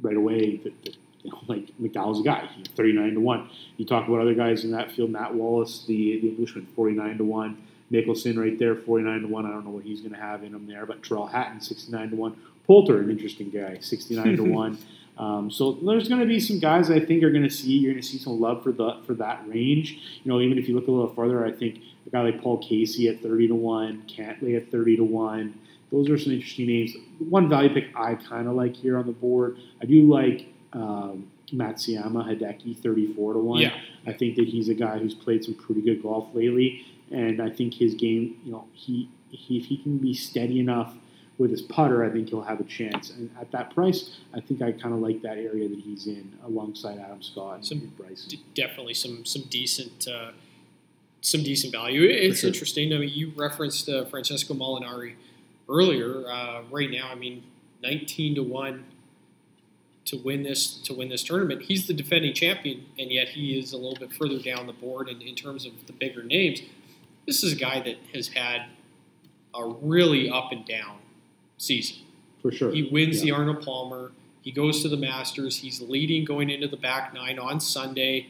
right 0.00 0.16
away 0.16 0.56
that 0.58 0.96
you 1.24 1.32
know, 1.32 1.40
like 1.48 1.66
McDowell's 1.80 2.20
a 2.20 2.22
guy, 2.22 2.48
39 2.76 3.14
to 3.14 3.20
1. 3.20 3.50
You 3.78 3.86
talk 3.86 4.06
about 4.06 4.20
other 4.20 4.34
guys 4.34 4.64
in 4.64 4.70
that 4.72 4.92
field, 4.92 5.10
Matt 5.10 5.34
Wallace, 5.34 5.84
the, 5.86 6.20
the 6.20 6.28
Englishman, 6.28 6.66
49 6.76 7.18
to 7.18 7.24
1. 7.24 7.62
Mickelson 7.90 8.38
right 8.38 8.58
there, 8.58 8.74
49 8.74 9.22
to 9.22 9.26
1. 9.26 9.46
I 9.46 9.50
don't 9.50 9.64
know 9.64 9.70
what 9.70 9.84
he's 9.84 10.00
going 10.00 10.12
to 10.12 10.20
have 10.20 10.44
in 10.44 10.54
him 10.54 10.66
there, 10.66 10.86
but 10.86 11.02
Tyrrell 11.02 11.26
Hatton, 11.26 11.60
69 11.60 12.10
to 12.10 12.16
1. 12.16 12.36
Poulter, 12.66 13.00
an 13.00 13.10
interesting 13.10 13.50
guy, 13.50 13.78
69 13.80 14.36
to 14.36 14.42
1. 14.52 14.78
Um, 15.16 15.50
so 15.50 15.72
there's 15.72 16.08
going 16.08 16.20
to 16.20 16.26
be 16.26 16.40
some 16.40 16.58
guys 16.58 16.90
I 16.90 16.98
think 16.98 17.22
are 17.22 17.30
going 17.30 17.44
to 17.44 17.50
see. 17.50 17.72
You're 17.72 17.92
going 17.92 18.02
to 18.02 18.08
see 18.08 18.18
some 18.18 18.40
love 18.40 18.62
for 18.62 18.72
the 18.72 19.00
for 19.06 19.14
that 19.14 19.46
range. 19.46 19.92
You 20.24 20.32
know, 20.32 20.40
even 20.40 20.58
if 20.58 20.68
you 20.68 20.74
look 20.74 20.88
a 20.88 20.90
little 20.90 21.14
further, 21.14 21.46
I 21.46 21.52
think 21.52 21.80
a 22.06 22.10
guy 22.10 22.22
like 22.22 22.42
Paul 22.42 22.58
Casey 22.58 23.08
at 23.08 23.22
30 23.22 23.48
to 23.48 23.54
one, 23.54 24.02
Cantlay 24.08 24.56
at 24.56 24.72
30 24.72 24.96
to 24.96 25.04
one. 25.04 25.54
Those 25.92 26.10
are 26.10 26.18
some 26.18 26.32
interesting 26.32 26.66
names. 26.66 26.96
One 27.20 27.48
value 27.48 27.72
pick 27.72 27.94
I 27.94 28.16
kind 28.16 28.48
of 28.48 28.54
like 28.54 28.74
here 28.74 28.98
on 28.98 29.06
the 29.06 29.12
board. 29.12 29.58
I 29.80 29.84
do 29.84 30.02
like 30.02 30.48
um, 30.74 31.30
Matsuyama 31.52 32.26
Hideki 32.26 32.78
34 32.78 33.34
to 33.34 33.38
1. 33.38 33.60
Yeah. 33.60 33.80
I 34.06 34.12
think 34.12 34.36
that 34.36 34.48
he's 34.48 34.68
a 34.68 34.74
guy 34.74 34.98
who's 34.98 35.14
played 35.14 35.44
some 35.44 35.54
pretty 35.54 35.80
good 35.80 36.02
golf 36.02 36.28
lately, 36.34 36.84
and 37.10 37.40
I 37.40 37.50
think 37.50 37.74
his 37.74 37.94
game, 37.94 38.38
you 38.44 38.52
know, 38.52 38.66
he, 38.72 39.08
he 39.30 39.58
if 39.58 39.66
he 39.66 39.78
can 39.78 39.98
be 39.98 40.14
steady 40.14 40.60
enough 40.60 40.94
with 41.38 41.50
his 41.50 41.62
putter, 41.62 42.04
I 42.04 42.10
think 42.10 42.28
he'll 42.28 42.42
have 42.42 42.60
a 42.60 42.64
chance. 42.64 43.10
And 43.10 43.30
at 43.40 43.50
that 43.52 43.74
price, 43.74 44.18
I 44.32 44.40
think 44.40 44.62
I 44.62 44.72
kind 44.72 44.94
of 44.94 45.00
like 45.00 45.22
that 45.22 45.38
area 45.38 45.68
that 45.68 45.78
he's 45.78 46.06
in 46.06 46.32
alongside 46.44 46.98
Adam 46.98 47.22
Scott 47.22 47.64
some, 47.64 47.78
and 47.78 47.96
Bryson. 47.96 48.28
D- 48.28 48.44
definitely 48.54 48.94
some 48.94 49.24
some 49.24 49.42
decent 49.50 50.06
uh, 50.06 50.32
some 51.20 51.42
decent 51.42 51.72
value. 51.72 52.02
It's 52.02 52.40
sure. 52.40 52.48
interesting. 52.48 52.92
I 52.92 52.98
mean, 52.98 53.10
you 53.12 53.32
referenced 53.36 53.88
uh, 53.88 54.04
Francesco 54.04 54.54
Molinari 54.54 55.14
earlier. 55.68 56.28
Uh, 56.28 56.62
right 56.70 56.90
now, 56.90 57.08
I 57.10 57.14
mean, 57.14 57.42
nineteen 57.82 58.34
to 58.36 58.42
one 58.42 58.84
to 60.06 60.16
win 60.18 60.42
this 60.42 60.76
to 60.82 60.94
win 60.94 61.08
this 61.08 61.22
tournament. 61.22 61.62
He's 61.62 61.86
the 61.86 61.94
defending 61.94 62.34
champion, 62.34 62.86
and 62.98 63.10
yet 63.10 63.28
he 63.30 63.58
is 63.58 63.72
a 63.72 63.76
little 63.76 63.98
bit 63.98 64.12
further 64.12 64.38
down 64.38 64.66
the 64.66 64.72
board 64.72 65.08
in, 65.08 65.20
in 65.22 65.34
terms 65.34 65.64
of 65.66 65.72
the 65.86 65.92
bigger 65.92 66.22
names. 66.22 66.60
this 67.26 67.42
is 67.42 67.52
a 67.54 67.56
guy 67.56 67.80
that 67.80 67.96
has 68.14 68.28
had 68.28 68.66
a 69.54 69.64
really 69.66 70.28
up 70.28 70.52
and 70.52 70.66
down 70.66 70.98
season. 71.56 71.96
For 72.42 72.52
sure. 72.52 72.70
He 72.72 72.82
wins 72.92 73.18
Yeah. 73.18 73.24
the 73.24 73.30
Arnold 73.40 73.64
Palmer. 73.64 74.12
He 74.42 74.50
goes 74.52 74.82
to 74.82 74.88
the 74.90 74.96
Masters. 74.98 75.58
He's 75.58 75.80
leading 75.80 76.26
going 76.26 76.50
into 76.50 76.68
the 76.68 76.76
back 76.76 77.14
nine 77.14 77.38
on 77.38 77.60
Sunday. 77.60 78.26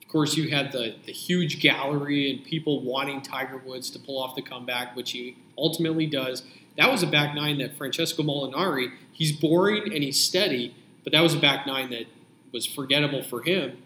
Of 0.00 0.06
course, 0.08 0.36
you 0.36 0.50
had 0.50 0.70
the, 0.70 0.94
the 1.06 1.10
huge 1.12 1.60
gallery 1.60 2.30
and 2.30 2.44
people 2.44 2.82
wanting 2.84 3.20
Tiger 3.20 3.58
Woods 3.58 3.90
to 3.90 3.98
pull 3.98 4.22
off 4.22 4.36
the 4.36 4.42
comeback, 4.42 4.94
which 4.94 5.10
he 5.10 5.36
ultimately 5.58 6.06
does. 6.06 6.44
That 6.76 6.92
was 6.92 7.02
a 7.02 7.08
back 7.08 7.34
nine 7.34 7.58
that 7.58 7.76
Francesco 7.76 8.22
Molinari, 8.22 8.92
he's 9.12 9.32
boring 9.32 9.92
and 9.92 10.04
he's 10.04 10.22
steady, 10.22 10.72
but 11.04 11.12
that 11.12 11.20
was 11.20 11.34
a 11.34 11.38
back 11.38 11.66
nine 11.66 11.90
that 11.90 12.06
was 12.52 12.66
forgettable 12.66 13.22
for 13.22 13.42
him. 13.42 13.78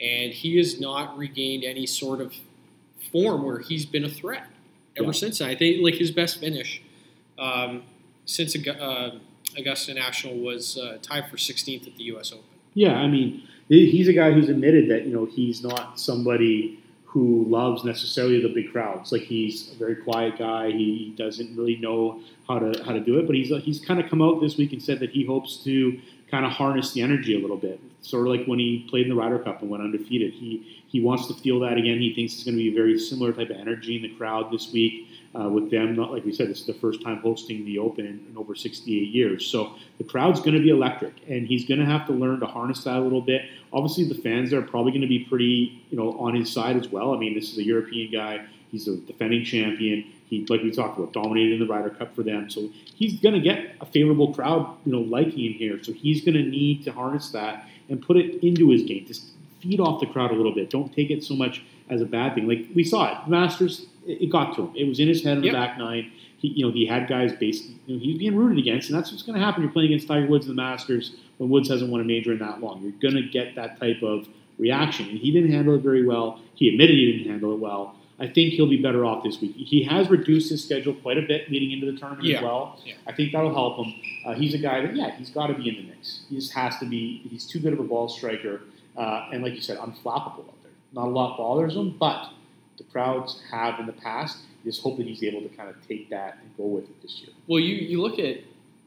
And 0.00 0.32
he 0.32 0.58
has 0.58 0.78
not 0.80 1.16
regained 1.16 1.64
any 1.64 1.86
sort 1.86 2.20
of 2.20 2.34
form 3.12 3.44
where 3.44 3.60
he's 3.60 3.86
been 3.86 4.04
a 4.04 4.08
threat 4.10 4.44
ever 4.96 5.06
Yeah. 5.06 5.12
since. 5.12 5.38
then. 5.38 5.48
I 5.48 5.54
think 5.54 5.82
like 5.82 5.94
his 5.94 6.10
best 6.10 6.38
finish 6.38 6.82
um, 7.38 7.82
since 8.26 8.54
uh, 8.56 9.18
Augusta 9.56 9.94
National 9.94 10.36
was 10.36 10.76
uh, 10.78 10.98
tied 11.02 11.30
for 11.30 11.36
16th 11.36 11.86
at 11.86 11.96
the 11.96 12.04
U.S. 12.04 12.32
Open. 12.32 12.44
Yeah, 12.74 12.94
I 12.96 13.06
mean, 13.08 13.42
he's 13.68 14.08
a 14.08 14.12
guy 14.12 14.32
who's 14.32 14.48
admitted 14.50 14.90
that 14.90 15.06
you 15.06 15.14
know 15.14 15.24
he's 15.24 15.62
not 15.62 15.98
somebody 15.98 16.78
who 17.04 17.46
loves 17.48 17.84
necessarily 17.84 18.42
the 18.42 18.50
big 18.50 18.70
crowds. 18.70 19.12
Like 19.12 19.22
he's 19.22 19.72
a 19.72 19.76
very 19.76 19.96
quiet 19.96 20.36
guy. 20.38 20.70
He 20.72 21.14
doesn't 21.16 21.56
really 21.56 21.76
know 21.76 22.20
how 22.46 22.58
to 22.58 22.84
how 22.84 22.92
to 22.92 23.00
do 23.00 23.18
it. 23.18 23.26
But 23.26 23.36
he's 23.36 23.48
he's 23.64 23.80
kind 23.80 23.98
of 24.00 24.10
come 24.10 24.20
out 24.20 24.42
this 24.42 24.58
week 24.58 24.72
and 24.74 24.82
said 24.82 25.00
that 25.00 25.10
he 25.10 25.24
hopes 25.24 25.56
to 25.64 25.98
kind 26.30 26.44
of 26.44 26.52
harness 26.52 26.92
the 26.92 27.02
energy 27.02 27.36
a 27.36 27.40
little 27.40 27.56
bit. 27.56 27.80
Sort 28.00 28.26
of 28.26 28.32
like 28.32 28.46
when 28.46 28.58
he 28.58 28.86
played 28.88 29.06
in 29.06 29.10
the 29.10 29.16
Ryder 29.16 29.38
Cup 29.38 29.62
and 29.62 29.70
went 29.70 29.82
undefeated. 29.82 30.32
He 30.32 30.82
he 30.88 31.00
wants 31.00 31.26
to 31.26 31.34
feel 31.34 31.60
that 31.60 31.76
again. 31.76 31.98
He 31.98 32.14
thinks 32.14 32.34
it's 32.34 32.44
going 32.44 32.56
to 32.56 32.62
be 32.62 32.70
a 32.70 32.74
very 32.74 32.98
similar 32.98 33.32
type 33.32 33.50
of 33.50 33.56
energy 33.56 33.96
in 33.96 34.02
the 34.02 34.16
crowd 34.16 34.52
this 34.52 34.72
week 34.72 35.08
uh, 35.38 35.48
with 35.48 35.70
them. 35.70 35.96
Not 35.96 36.12
like 36.12 36.24
we 36.24 36.32
said, 36.32 36.48
this 36.48 36.60
is 36.60 36.66
the 36.66 36.74
first 36.74 37.02
time 37.02 37.18
hosting 37.18 37.64
the 37.64 37.78
Open 37.78 38.06
in, 38.06 38.24
in 38.30 38.36
over 38.36 38.54
68 38.54 38.94
years. 38.94 39.46
So 39.46 39.74
the 39.98 40.04
crowd's 40.04 40.40
going 40.40 40.54
to 40.54 40.62
be 40.62 40.70
electric, 40.70 41.14
and 41.28 41.46
he's 41.46 41.66
going 41.66 41.80
to 41.80 41.86
have 41.86 42.06
to 42.06 42.12
learn 42.12 42.40
to 42.40 42.46
harness 42.46 42.84
that 42.84 42.96
a 42.96 43.00
little 43.00 43.20
bit. 43.20 43.42
Obviously, 43.72 44.04
the 44.04 44.14
fans 44.14 44.52
are 44.52 44.62
probably 44.62 44.92
going 44.92 45.02
to 45.02 45.08
be 45.08 45.24
pretty, 45.24 45.82
you 45.90 45.96
know, 45.96 46.18
on 46.18 46.34
his 46.34 46.50
side 46.50 46.76
as 46.76 46.88
well. 46.88 47.14
I 47.14 47.18
mean, 47.18 47.34
this 47.34 47.52
is 47.52 47.58
a 47.58 47.64
European 47.64 48.12
guy. 48.12 48.46
He's 48.70 48.88
a 48.88 48.96
defending 48.96 49.44
champion. 49.44 50.12
He, 50.28 50.44
like 50.48 50.62
we 50.62 50.70
talked 50.70 50.98
about, 50.98 51.12
dominated 51.12 51.54
in 51.60 51.66
the 51.66 51.72
Ryder 51.72 51.90
Cup 51.90 52.14
for 52.14 52.22
them. 52.22 52.50
So 52.50 52.68
he's 52.94 53.20
going 53.20 53.34
to 53.34 53.40
get 53.40 53.76
a 53.80 53.86
favorable 53.86 54.34
crowd, 54.34 54.76
you 54.84 54.92
know, 54.92 55.00
liking 55.00 55.44
him 55.44 55.52
here. 55.52 55.82
So 55.82 55.92
he's 55.92 56.24
going 56.24 56.34
to 56.34 56.42
need 56.42 56.84
to 56.84 56.92
harness 56.92 57.30
that 57.30 57.66
and 57.88 58.02
put 58.02 58.16
it 58.16 58.42
into 58.44 58.70
his 58.70 58.82
game. 58.82 59.06
Just 59.06 59.28
feed 59.60 59.78
off 59.80 60.00
the 60.00 60.06
crowd 60.06 60.32
a 60.32 60.34
little 60.34 60.54
bit. 60.54 60.68
Don't 60.70 60.92
take 60.92 61.10
it 61.10 61.22
so 61.24 61.34
much 61.34 61.62
as 61.88 62.00
a 62.02 62.04
bad 62.06 62.34
thing. 62.34 62.48
Like 62.48 62.66
we 62.74 62.82
saw 62.82 63.12
it, 63.22 63.28
Masters, 63.28 63.86
it 64.06 64.30
got 64.30 64.56
to 64.56 64.62
him. 64.66 64.72
It 64.76 64.88
was 64.88 64.98
in 65.00 65.08
his 65.08 65.22
head 65.22 65.38
in 65.38 65.44
Yep. 65.44 65.52
the 65.52 65.56
back 65.58 65.78
nine. 65.78 66.10
He, 66.38 66.48
you 66.48 66.66
know, 66.66 66.72
he 66.72 66.84
had 66.86 67.08
guys 67.08 67.32
based. 67.32 67.64
You 67.86 67.94
know, 67.96 68.00
he's 68.02 68.18
being 68.18 68.36
rooted 68.36 68.58
against, 68.58 68.90
and 68.90 68.98
that's 68.98 69.10
what's 69.10 69.22
going 69.22 69.38
to 69.38 69.44
happen. 69.44 69.62
You're 69.62 69.72
playing 69.72 69.92
against 69.92 70.08
Tiger 70.08 70.26
Woods 70.26 70.46
in 70.46 70.54
the 70.54 70.60
Masters 70.60 71.12
when 71.38 71.48
Woods 71.48 71.68
hasn't 71.70 71.90
won 71.90 72.00
a 72.00 72.04
major 72.04 72.32
in 72.32 72.38
that 72.40 72.60
long. 72.60 72.82
You're 72.82 72.92
going 73.12 73.14
to 73.22 73.28
get 73.30 73.54
that 73.54 73.80
type 73.80 74.02
of 74.02 74.28
reaction, 74.58 75.08
and 75.08 75.18
he 75.18 75.30
didn't 75.32 75.50
handle 75.52 75.74
it 75.76 75.80
very 75.82 76.04
well. 76.04 76.40
He 76.54 76.68
admitted 76.68 76.94
he 76.96 77.12
didn't 77.12 77.30
handle 77.30 77.52
it 77.54 77.58
well. 77.58 77.95
I 78.18 78.26
think 78.26 78.54
he'll 78.54 78.68
be 78.68 78.80
better 78.80 79.04
off 79.04 79.22
this 79.24 79.40
week. 79.40 79.54
He 79.56 79.82
has 79.84 80.08
reduced 80.08 80.48
his 80.50 80.64
schedule 80.64 80.94
quite 80.94 81.18
a 81.18 81.22
bit 81.22 81.50
leading 81.50 81.72
into 81.72 81.90
the 81.90 81.98
tournament 81.98 82.24
Yeah. 82.24 82.38
as 82.38 82.42
well. 82.44 82.80
Yeah. 82.84 82.94
I 83.06 83.12
think 83.12 83.32
that'll 83.32 83.52
help 83.52 83.84
him. 83.84 83.94
Uh, 84.24 84.32
he's 84.34 84.54
a 84.54 84.58
guy 84.58 84.80
that, 84.80 84.96
yeah, 84.96 85.14
he's 85.16 85.28
got 85.30 85.48
to 85.48 85.54
be 85.54 85.68
in 85.68 85.76
the 85.76 85.82
mix. 85.82 86.22
He 86.30 86.36
just 86.36 86.52
has 86.54 86.78
to 86.78 86.86
be. 86.86 87.18
He's 87.28 87.44
too 87.46 87.60
good 87.60 87.74
of 87.74 87.80
a 87.80 87.84
ball 87.84 88.08
striker, 88.08 88.62
uh, 88.96 89.28
and 89.32 89.42
like 89.42 89.52
you 89.54 89.60
said, 89.60 89.76
unflappable 89.78 90.48
out 90.48 90.62
there. 90.62 90.72
Not 90.94 91.08
a 91.08 91.10
lot 91.10 91.36
bothers 91.36 91.74
him, 91.76 91.94
but 91.98 92.30
the 92.78 92.84
crowds 92.84 93.42
have 93.50 93.78
in 93.80 93.86
the 93.86 93.92
past. 93.92 94.38
Just 94.64 94.82
hope 94.82 94.96
that 94.96 95.06
he's 95.06 95.22
able 95.22 95.42
to 95.42 95.48
kind 95.50 95.68
of 95.68 95.76
take 95.86 96.08
that 96.10 96.38
and 96.40 96.56
go 96.56 96.64
with 96.64 96.84
it 96.84 97.02
this 97.02 97.20
year. 97.20 97.30
Well, 97.46 97.60
you, 97.60 97.74
you 97.76 98.00
look 98.02 98.18
at, 98.18 98.38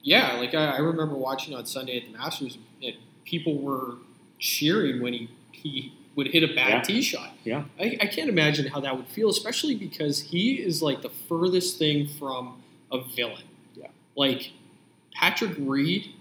yeah, 0.01 0.33
like 0.38 0.53
I, 0.55 0.71
I 0.71 0.79
remember 0.79 1.15
watching 1.15 1.53
on 1.55 1.65
Sunday 1.67 1.98
at 2.01 2.12
the 2.12 2.17
Masters, 2.17 2.57
and 2.83 2.95
people 3.25 3.62
were 3.62 3.93
cheering 4.39 5.01
when 5.01 5.13
he, 5.13 5.29
he 5.51 5.93
would 6.19 6.27
hit 6.27 6.43
a 6.43 6.53
bad 6.53 6.69
Yeah. 6.69 6.81
tee 6.81 7.01
shot. 7.01 7.31
Yeah. 7.43 7.63
I, 7.79 7.97
I 8.01 8.05
can't 8.05 8.29
imagine 8.29 8.67
how 8.67 8.79
that 8.81 8.95
would 8.95 9.07
feel, 9.07 9.29
especially 9.29 9.73
because 9.75 10.19
he 10.21 10.55
is 10.55 10.81
like 10.83 11.01
the 11.01 11.09
furthest 11.09 11.79
thing 11.79 12.07
from 12.19 12.61
a 12.91 13.01
villain. 13.01 13.43
Yeah. 13.75 13.88
Like 14.15 14.51
Patrick 15.13 15.55
Reed, 15.57 16.13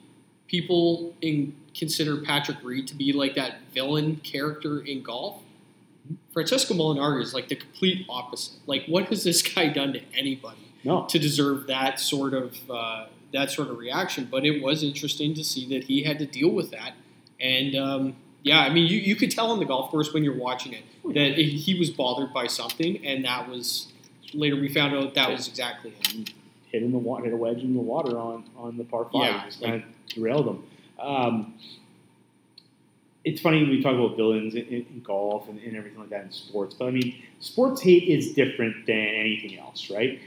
people 0.46 1.14
in, 1.20 1.54
consider 1.76 2.18
Patrick 2.22 2.58
Reed 2.62 2.86
to 2.88 2.94
be 2.94 3.12
like 3.12 3.34
that 3.34 3.56
villain 3.74 4.16
character 4.16 4.80
in 4.80 5.02
golf. 5.02 5.42
Francesco 6.32 6.74
Molinari 6.74 7.22
is 7.22 7.34
like 7.34 7.48
the 7.48 7.56
complete 7.56 8.06
opposite. 8.08 8.54
Like, 8.66 8.84
what 8.86 9.06
has 9.06 9.24
this 9.24 9.42
guy 9.42 9.68
done 9.68 9.92
to 9.92 10.00
anybody 10.16 10.72
No, 10.84 11.06
to 11.06 11.18
deserve 11.18 11.66
that 11.66 12.00
sort 12.00 12.32
of 12.34 12.56
uh, 12.70 13.06
that 13.32 13.50
sort 13.50 13.68
of 13.68 13.76
reaction? 13.78 14.26
But 14.30 14.46
it 14.46 14.62
was 14.62 14.82
interesting 14.82 15.34
to 15.34 15.44
see 15.44 15.66
that 15.68 15.84
he 15.84 16.04
had 16.04 16.18
to 16.20 16.26
deal 16.26 16.48
with 16.50 16.70
that, 16.70 16.92
and 17.40 17.74
um, 17.76 18.16
yeah, 18.42 18.60
I 18.60 18.70
mean, 18.70 18.86
you, 18.86 18.98
you 18.98 19.16
could 19.16 19.30
tell 19.30 19.50
on 19.50 19.58
the 19.58 19.64
golf 19.64 19.90
course 19.90 20.12
when 20.12 20.24
you're 20.24 20.36
watching 20.36 20.72
it 20.72 20.84
that 21.14 21.36
he 21.36 21.78
was 21.78 21.90
bothered 21.90 22.32
by 22.32 22.46
something, 22.46 23.04
and 23.04 23.24
that 23.24 23.48
was 23.48 23.92
later 24.34 24.56
we 24.56 24.68
found 24.68 24.94
out 24.94 25.14
that 25.14 25.30
was 25.30 25.48
exactly 25.48 25.92
it. 26.00 26.32
hitting 26.70 26.92
the 26.92 26.98
water, 26.98 27.24
hit 27.24 27.32
a 27.32 27.36
wedge 27.36 27.62
in 27.62 27.74
the 27.74 27.80
water 27.80 28.16
on 28.18 28.44
on 28.56 28.76
the 28.76 28.84
par 28.84 29.04
five. 29.12 29.22
Yeah, 29.22 29.44
just 29.44 29.60
kind 29.60 29.74
of 29.76 29.82
derailed 30.08 30.46
him. 30.46 30.62
Um, 30.98 31.54
it's 33.24 33.40
funny 33.40 33.64
we 33.64 33.82
talk 33.82 33.94
about 33.94 34.16
villains 34.16 34.54
in, 34.54 34.62
in, 34.66 34.86
in 34.90 35.02
golf 35.04 35.48
and, 35.48 35.60
and 35.60 35.76
everything 35.76 35.98
like 35.98 36.10
that 36.10 36.24
in 36.24 36.32
sports, 36.32 36.74
but 36.74 36.86
I 36.86 36.90
mean, 36.90 37.22
sports 37.40 37.82
hate 37.82 38.04
is 38.04 38.32
different 38.32 38.86
than 38.86 38.96
anything 38.96 39.58
else, 39.58 39.90
right? 39.90 40.20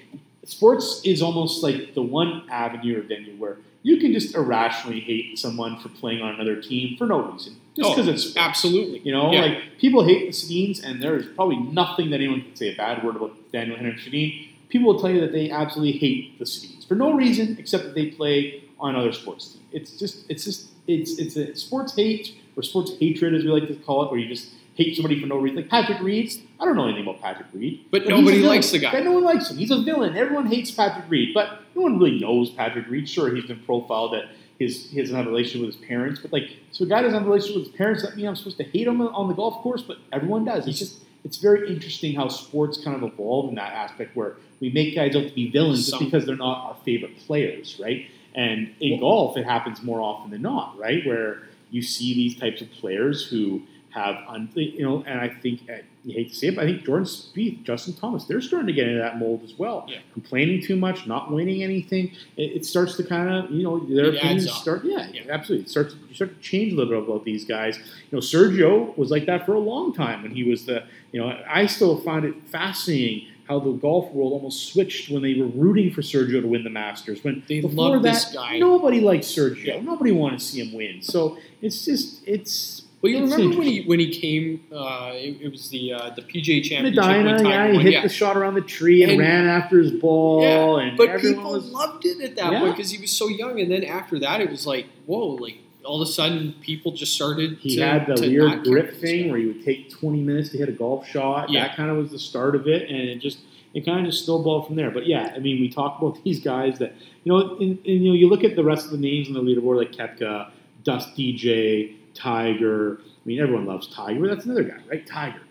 Sports 0.44 1.02
is 1.04 1.22
almost 1.22 1.64
like 1.64 1.94
the 1.94 2.02
one 2.02 2.44
avenue 2.50 3.00
or 3.00 3.02
venue 3.04 3.36
where 3.38 3.58
you 3.84 3.98
can 3.98 4.14
just 4.14 4.36
irrationally 4.36 5.00
hate 5.00 5.38
someone 5.40 5.80
for 5.80 5.90
playing 5.90 6.22
on 6.22 6.36
another 6.36 6.62
team 6.62 6.96
for 6.98 7.08
no 7.08 7.32
reason, 7.32 7.56
just 7.76 7.90
Oh, 7.90 7.96
because 7.96 8.08
it's 8.08 8.22
sports. 8.24 8.38
Absolutely, 8.38 9.02
You 9.04 9.12
know, 9.12 9.32
Yeah. 9.34 9.42
like 9.42 9.78
people 9.80 10.04
hate 10.04 10.28
the 10.28 10.32
Sedins, 10.34 10.84
and 10.84 11.02
there 11.02 11.16
is 11.18 11.26
probably 11.36 11.58
nothing 11.58 12.10
that 12.12 12.18
anyone 12.18 12.42
can 12.42 12.56
say 12.56 12.74
a 12.74 12.76
bad 12.76 13.04
word 13.04 13.16
about 13.16 13.36
Daniel 13.52 13.78
Henrik 13.78 13.98
Sedin. 13.98 14.48
People 14.70 14.94
will 14.94 15.00
tell 15.02 15.10
you 15.12 15.20
that 15.22 15.32
they 15.34 15.50
absolutely 15.50 15.98
hate 16.00 16.38
the 16.40 16.46
Sedins 16.46 16.88
for 16.88 16.96
no 16.96 17.12
reason 17.14 17.56
except 17.60 17.84
that 17.84 17.96
they 17.96 18.08
play 18.08 18.64
on 18.80 18.96
other 18.96 19.12
sports 19.14 19.48
teams. 19.54 19.66
It's 19.72 19.98
just, 20.00 20.26
it's 20.30 20.44
just, 20.46 20.68
it's 20.88 21.18
it's 21.20 21.36
a 21.36 21.56
sports 21.56 21.96
hate 21.96 22.36
or 22.56 22.64
sports 22.64 22.92
hatred, 23.00 23.34
as 23.34 23.44
we 23.44 23.50
like 23.50 23.68
to 23.68 23.76
call 23.76 24.04
it, 24.04 24.12
where 24.12 24.20
you 24.20 24.28
just 24.28 24.50
hate 24.76 24.96
somebody 24.96 25.20
for 25.20 25.28
no 25.28 25.38
reason. 25.38 25.58
Like 25.58 25.70
Patrick 25.70 26.02
Reed, 26.02 26.32
I 26.62 26.66
don't 26.66 26.76
know 26.76 26.86
anything 26.86 27.04
about 27.04 27.22
Patrick 27.22 27.48
Reed, 27.54 27.86
But 27.90 28.04
he's 28.04 28.12
nobody 28.12 28.40
likes 28.40 28.70
the 28.70 28.78
guy. 28.78 28.94
Yeah, 28.94 29.02
no 29.02 29.14
one 29.14 29.24
likes 29.24 29.50
him. 29.50 29.58
He's 29.58 29.72
a 29.72 29.82
villain. 29.82 30.16
Everyone 30.16 30.46
hates 30.46 30.70
Patrick 30.70 31.06
Reed, 31.10 31.34
but 31.34 31.62
no 31.76 31.82
one 31.82 31.98
really 31.98 32.20
knows 32.20 32.52
Patrick 32.52 32.88
Reed. 32.88 33.10
Sure, 33.10 33.34
he's 33.34 33.46
been 33.46 33.60
profiled 33.62 34.14
that 34.14 34.26
his 34.60 34.92
he 34.92 35.02
doesn't 35.02 35.16
have 35.16 35.26
a 35.26 35.30
relationship 35.30 35.66
with 35.66 35.76
his 35.76 35.88
parents, 35.88 36.20
but 36.20 36.32
like, 36.32 36.52
so 36.72 36.86
a 36.86 36.88
guy 36.88 37.02
doesn't 37.02 37.18
have 37.18 37.28
a 37.28 37.30
relationship 37.30 37.58
with 37.58 37.68
his 37.70 37.76
parents. 37.76 38.04
That 38.04 38.16
mean 38.16 38.28
I'm 38.28 38.36
supposed 38.36 38.58
to 38.58 38.64
hate 38.64 38.86
him 38.86 39.02
on 39.02 39.28
the 39.28 39.34
golf 39.34 39.64
course? 39.64 39.82
But 39.82 39.98
everyone 40.14 40.46
does. 40.46 40.68
It's 40.68 40.78
just 40.78 41.02
it's 41.24 41.38
very 41.38 41.68
interesting 41.68 42.16
how 42.16 42.28
sports 42.28 42.84
kind 42.84 42.96
of 42.96 43.12
evolve 43.12 43.50
in 43.50 43.56
that 43.56 43.74
aspect 43.74 44.16
where 44.16 44.36
we 44.60 44.70
make 44.70 44.94
guys 44.96 45.16
out 45.16 45.28
to 45.28 45.34
be 45.34 45.50
villains 45.50 45.90
just 45.90 46.00
because 46.00 46.26
they're 46.26 46.36
not 46.36 46.66
our 46.68 46.78
favorite 46.86 47.18
players, 47.26 47.80
right? 47.80 48.08
And 48.36 48.74
in 48.80 49.00
golf, 49.00 49.36
it 49.38 49.46
happens 49.46 49.82
more 49.82 50.00
often 50.00 50.32
than 50.32 50.42
not, 50.44 50.78
right? 50.78 51.06
Where 51.06 51.44
you 51.70 51.82
see 51.82 52.14
these 52.14 52.38
types 52.38 52.62
of 52.62 52.72
players 52.72 53.26
who 53.26 53.64
have, 53.94 54.16
un, 54.28 54.50
you 54.56 54.84
know, 54.84 55.04
and 55.06 55.20
I 55.20 55.28
think 55.30 55.62
uh, 55.70 55.76
you 56.06 56.14
hate 56.14 56.30
to 56.30 56.36
say 56.36 56.48
it, 56.48 56.56
but 56.56 56.64
I 56.64 56.68
think 56.68 56.86
Jordan 56.86 57.06
Spieth, 57.06 57.64
Justin 57.64 57.94
Thomas, 57.94 58.24
they're 58.26 58.42
starting 58.42 58.68
to 58.68 58.74
get 58.74 58.88
into 58.88 59.00
that 59.00 59.20
mold 59.20 59.44
as 59.44 59.54
well. 59.58 59.86
Yeah. 59.88 60.00
Complaining 60.14 60.62
too 60.62 60.76
much, 60.78 61.06
not 61.08 61.32
winning 61.32 61.62
anything, 61.62 62.12
it, 62.38 62.52
it 62.58 62.66
starts 62.66 62.96
to 62.98 63.04
kind 63.04 63.30
of, 63.30 63.52
you 63.52 63.64
know, 63.64 63.80
their 63.80 64.06
It 64.06 64.16
opinions 64.16 64.52
start. 64.52 64.84
Yeah, 64.86 65.08
Yeah. 65.14 65.22
absolutely. 65.30 65.66
It 65.66 65.70
starts 65.70 65.96
you 66.10 66.16
start 66.16 66.36
to 66.36 66.42
change 66.42 66.74
a 66.74 66.76
little 66.78 67.02
bit 67.02 67.10
about 67.10 67.26
these 67.26 67.44
guys. 67.46 67.78
You 67.78 67.84
know, 68.14 68.20
Sergio 68.20 68.98
was 68.98 69.12
like 69.12 69.26
that 69.26 69.46
for 69.46 69.54
a 69.54 69.60
long 69.60 69.94
time 69.94 70.24
when 70.24 70.32
he 70.32 70.44
was 70.44 70.66
the, 70.66 70.84
you 71.12 71.20
know, 71.20 71.38
I 71.48 71.66
still 71.66 72.00
find 72.02 72.26
it 72.26 72.36
fascinating 72.50 73.28
how 73.48 73.60
the 73.60 73.72
golf 73.72 74.10
world 74.14 74.32
almost 74.32 74.72
switched 74.72 75.10
when 75.12 75.22
they 75.22 75.34
were 75.34 75.48
rooting 75.48 75.92
for 75.92 76.02
Sergio 76.02 76.40
to 76.42 76.48
win 76.48 76.64
the 76.64 76.70
Masters. 76.70 77.22
When 77.24 77.44
They 77.50 77.60
before 77.60 77.90
love 77.96 78.04
that, 78.04 78.14
this 78.14 78.34
guy. 78.34 78.58
nobody 78.58 79.02
liked 79.02 79.26
Sergio. 79.26 79.66
Yeah. 79.66 79.82
Nobody 79.82 80.12
wanted 80.14 80.40
to 80.40 80.46
see 80.46 80.62
him 80.62 80.72
win. 80.74 81.02
So 81.02 81.38
it's 81.62 81.84
just 81.84 82.26
it's. 82.26 82.81
Well, 83.02 83.12
you 83.12 83.24
remember 83.24 83.58
when 83.58 83.68
he 83.68 83.82
when 83.84 84.00
he 84.00 84.12
came? 84.12 84.64
Uh, 84.72 85.12
it, 85.14 85.42
it 85.42 85.52
was 85.52 85.70
the 85.70 85.94
uh, 85.94 86.10
the 86.12 86.22
PGA 86.22 86.64
Championship. 86.64 87.04
Medinah, 87.04 87.50
yeah, 87.50 87.72
he 87.72 87.80
hit 87.80 87.94
yeah. 87.94 88.02
the 88.04 88.10
shot 88.10 88.38
around 88.38 88.54
the 88.54 88.62
tree 88.62 89.02
and, 89.02 89.14
And- 89.14 89.20
ran 89.20 89.48
after 89.48 89.80
his 89.80 89.92
ball, 89.92 90.44
Yeah, 90.44 90.86
and 90.88 90.98
but 90.98 91.20
people 91.20 91.52
was 91.52 91.72
loved 91.72 92.06
it 92.06 92.22
at 92.22 92.36
that 92.36 92.52
Yeah. 92.52 92.60
point 92.60 92.76
because 92.76 92.92
he 92.92 93.02
was 93.02 93.12
so 93.12 93.28
young. 93.28 93.60
And 93.60 93.72
then 93.72 93.84
after 93.84 94.20
that, 94.20 94.40
it 94.40 94.52
was 94.52 94.68
like, 94.68 94.86
whoa! 95.08 95.30
Like 95.30 95.58
all 95.84 96.00
of 96.00 96.08
a 96.08 96.12
sudden, 96.12 96.54
people 96.62 96.92
just 96.92 97.14
started. 97.16 97.58
He 97.60 97.78
to, 97.78 97.82
had 97.86 98.06
the 98.06 98.22
weird 98.22 98.64
grip 98.64 98.96
thing 98.98 99.32
where 99.32 99.40
he 99.40 99.48
would 99.48 99.66
take 99.66 99.90
20 99.90 100.22
minutes 100.22 100.50
to 100.50 100.60
hit 100.60 100.70
a 100.70 100.74
golf 100.74 101.08
shot. 101.08 101.50
Yeah. 101.50 101.68
That 101.68 101.76
kind 101.76 101.90
of 101.90 101.98
was 101.98 102.12
the 102.12 102.20
start 102.20 102.56
of 102.56 102.68
it, 102.68 102.88
and 102.88 102.98
it 102.98 103.18
just 103.18 103.40
it 103.74 103.84
kind 103.84 104.06
of 104.06 104.12
just 104.12 104.26
snowballed 104.26 104.68
from 104.68 104.76
there. 104.76 104.92
But 104.92 105.08
yeah, 105.08 105.34
I 105.36 105.40
mean, 105.40 105.60
we 105.60 105.70
talk 105.70 106.00
about 106.00 106.24
these 106.24 106.40
guys 106.40 106.78
that 106.78 106.94
you 107.24 107.32
know, 107.32 107.58
and, 107.58 107.80
and 107.80 107.86
you 107.86 108.10
know, 108.10 108.14
you 108.14 108.30
look 108.30 108.44
at 108.44 108.56
the 108.56 108.64
rest 108.64 108.86
of 108.86 108.92
the 108.92 108.98
names 109.00 109.28
on 109.28 109.34
the 109.34 109.42
leaderboard 109.42 109.78
like 109.78 109.92
Koepka, 109.92 110.52
Dust 110.84 111.16
DJ, 111.18 111.96
Tiger. 112.14 113.00
I 113.02 113.04
mean, 113.26 113.40
everyone 113.40 113.66
loves 113.66 113.88
Tiger. 113.88 114.28
That's 114.28 114.46
another 114.46 114.64
guy, 114.64 114.78
right? 114.90 115.06
Tiger. 115.06 115.42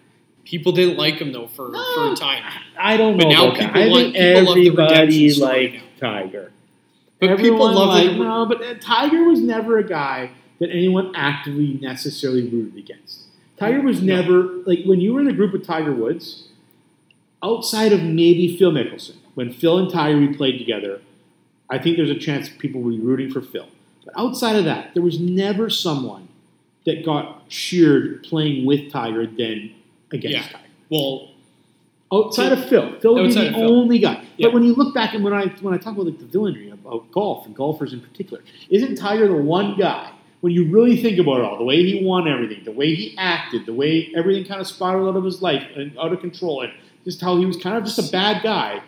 People 0.44 0.72
didn't 0.72 0.96
like 0.96 1.14
him 1.16 1.32
though 1.32 1.46
for, 1.48 1.68
No. 1.68 1.84
for 1.94 2.12
a 2.12 2.16
time. 2.16 2.42
I 2.78 2.96
don't 2.96 3.16
But 3.16 3.24
know 3.24 3.30
now 3.30 3.46
that. 3.54 3.74
people 3.74 3.96
I 3.98 4.02
think 4.12 4.14
people 4.14 4.44
love 4.44 4.56
everybody 4.96 5.34
liked 5.34 5.76
Tiger. 6.00 6.52
But 7.20 7.26
people 7.36 7.38
Everyone 7.38 7.74
love 7.74 7.88
liked, 7.90 8.12
it. 8.12 8.18
no, 8.18 8.46
but 8.46 8.62
uh, 8.62 8.74
Tiger 8.80 9.24
was 9.24 9.40
never 9.40 9.78
a 9.78 9.86
guy 9.86 10.30
that 10.58 10.70
anyone 10.70 11.12
actively 11.14 11.78
necessarily 11.80 12.48
rooted 12.48 12.78
against. 12.78 13.24
Tiger 13.58 13.82
was 13.82 14.00
No. 14.02 14.16
never 14.16 14.42
like 14.66 14.84
when 14.84 15.00
you 15.00 15.12
were 15.12 15.20
in 15.20 15.28
a 15.28 15.32
group 15.34 15.52
with 15.52 15.66
Tiger 15.66 15.92
Woods, 15.92 16.48
outside 17.42 17.92
of 17.92 18.02
maybe 18.02 18.56
Phil 18.56 18.72
Mickelson, 18.72 19.16
when 19.34 19.52
Phil 19.52 19.78
and 19.78 19.90
Tiger 19.92 20.18
we 20.18 20.28
played 20.34 20.58
together, 20.58 21.00
I 21.68 21.78
think 21.78 21.96
there's 21.98 22.10
a 22.10 22.18
chance 22.18 22.48
people 22.48 22.80
would 22.80 22.96
be 22.96 23.00
rooting 23.00 23.30
for 23.30 23.40
Phil. 23.42 23.68
But 24.04 24.14
outside 24.18 24.56
of 24.56 24.64
that, 24.64 24.94
there 24.94 25.02
was 25.02 25.20
never 25.20 25.68
someone 25.70 26.28
that 26.86 27.04
got 27.04 27.48
cheered 27.48 28.22
playing 28.24 28.64
with 28.64 28.90
Tiger 28.90 29.26
than 29.26 29.72
against 30.12 30.36
Yeah. 30.36 30.42
Tiger. 30.46 30.64
Well, 30.90 31.26
Outside 32.12 32.50
of 32.50 32.68
Phil, 32.68 32.98
Phil 33.00 33.14
would 33.14 33.28
be 33.28 33.34
the 33.34 33.54
only 33.54 34.00
guy. 34.00 34.24
Yeah. 34.36 34.48
But 34.48 34.54
when 34.54 34.64
you 34.64 34.74
look 34.74 34.92
back 34.92 35.14
and 35.14 35.22
when 35.22 35.32
I 35.32 35.46
when 35.60 35.72
I 35.72 35.76
talk 35.78 35.92
about 35.94 36.06
like 36.06 36.18
the 36.18 36.24
villainy 36.24 36.68
about 36.70 37.08
golf 37.12 37.46
and 37.46 37.54
golfers 37.54 37.92
in 37.92 38.00
particular, 38.00 38.42
isn't 38.68 38.96
Tiger 38.96 39.28
the 39.28 39.34
one 39.36 39.76
guy 39.78 40.10
when 40.40 40.52
you 40.52 40.64
really 40.72 41.00
think 41.00 41.18
about 41.20 41.38
it 41.38 41.44
all, 41.44 41.56
the 41.56 41.62
way 41.62 41.76
he 41.84 42.04
won 42.04 42.26
everything, 42.26 42.64
the 42.64 42.72
way 42.72 42.92
he 42.96 43.14
acted, 43.16 43.64
the 43.64 43.72
way 43.72 44.10
everything 44.16 44.44
kind 44.44 44.60
of 44.60 44.66
spiraled 44.66 45.14
out 45.14 45.16
of 45.18 45.24
his 45.24 45.40
life 45.40 45.62
and 45.76 45.96
out 45.98 46.12
of 46.12 46.18
control, 46.20 46.62
and 46.62 46.72
just 47.04 47.20
how 47.20 47.36
he 47.36 47.46
was 47.46 47.56
kind 47.56 47.76
of 47.76 47.84
just 47.84 47.98
a 48.00 48.10
bad 48.10 48.42
guy, 48.42 48.82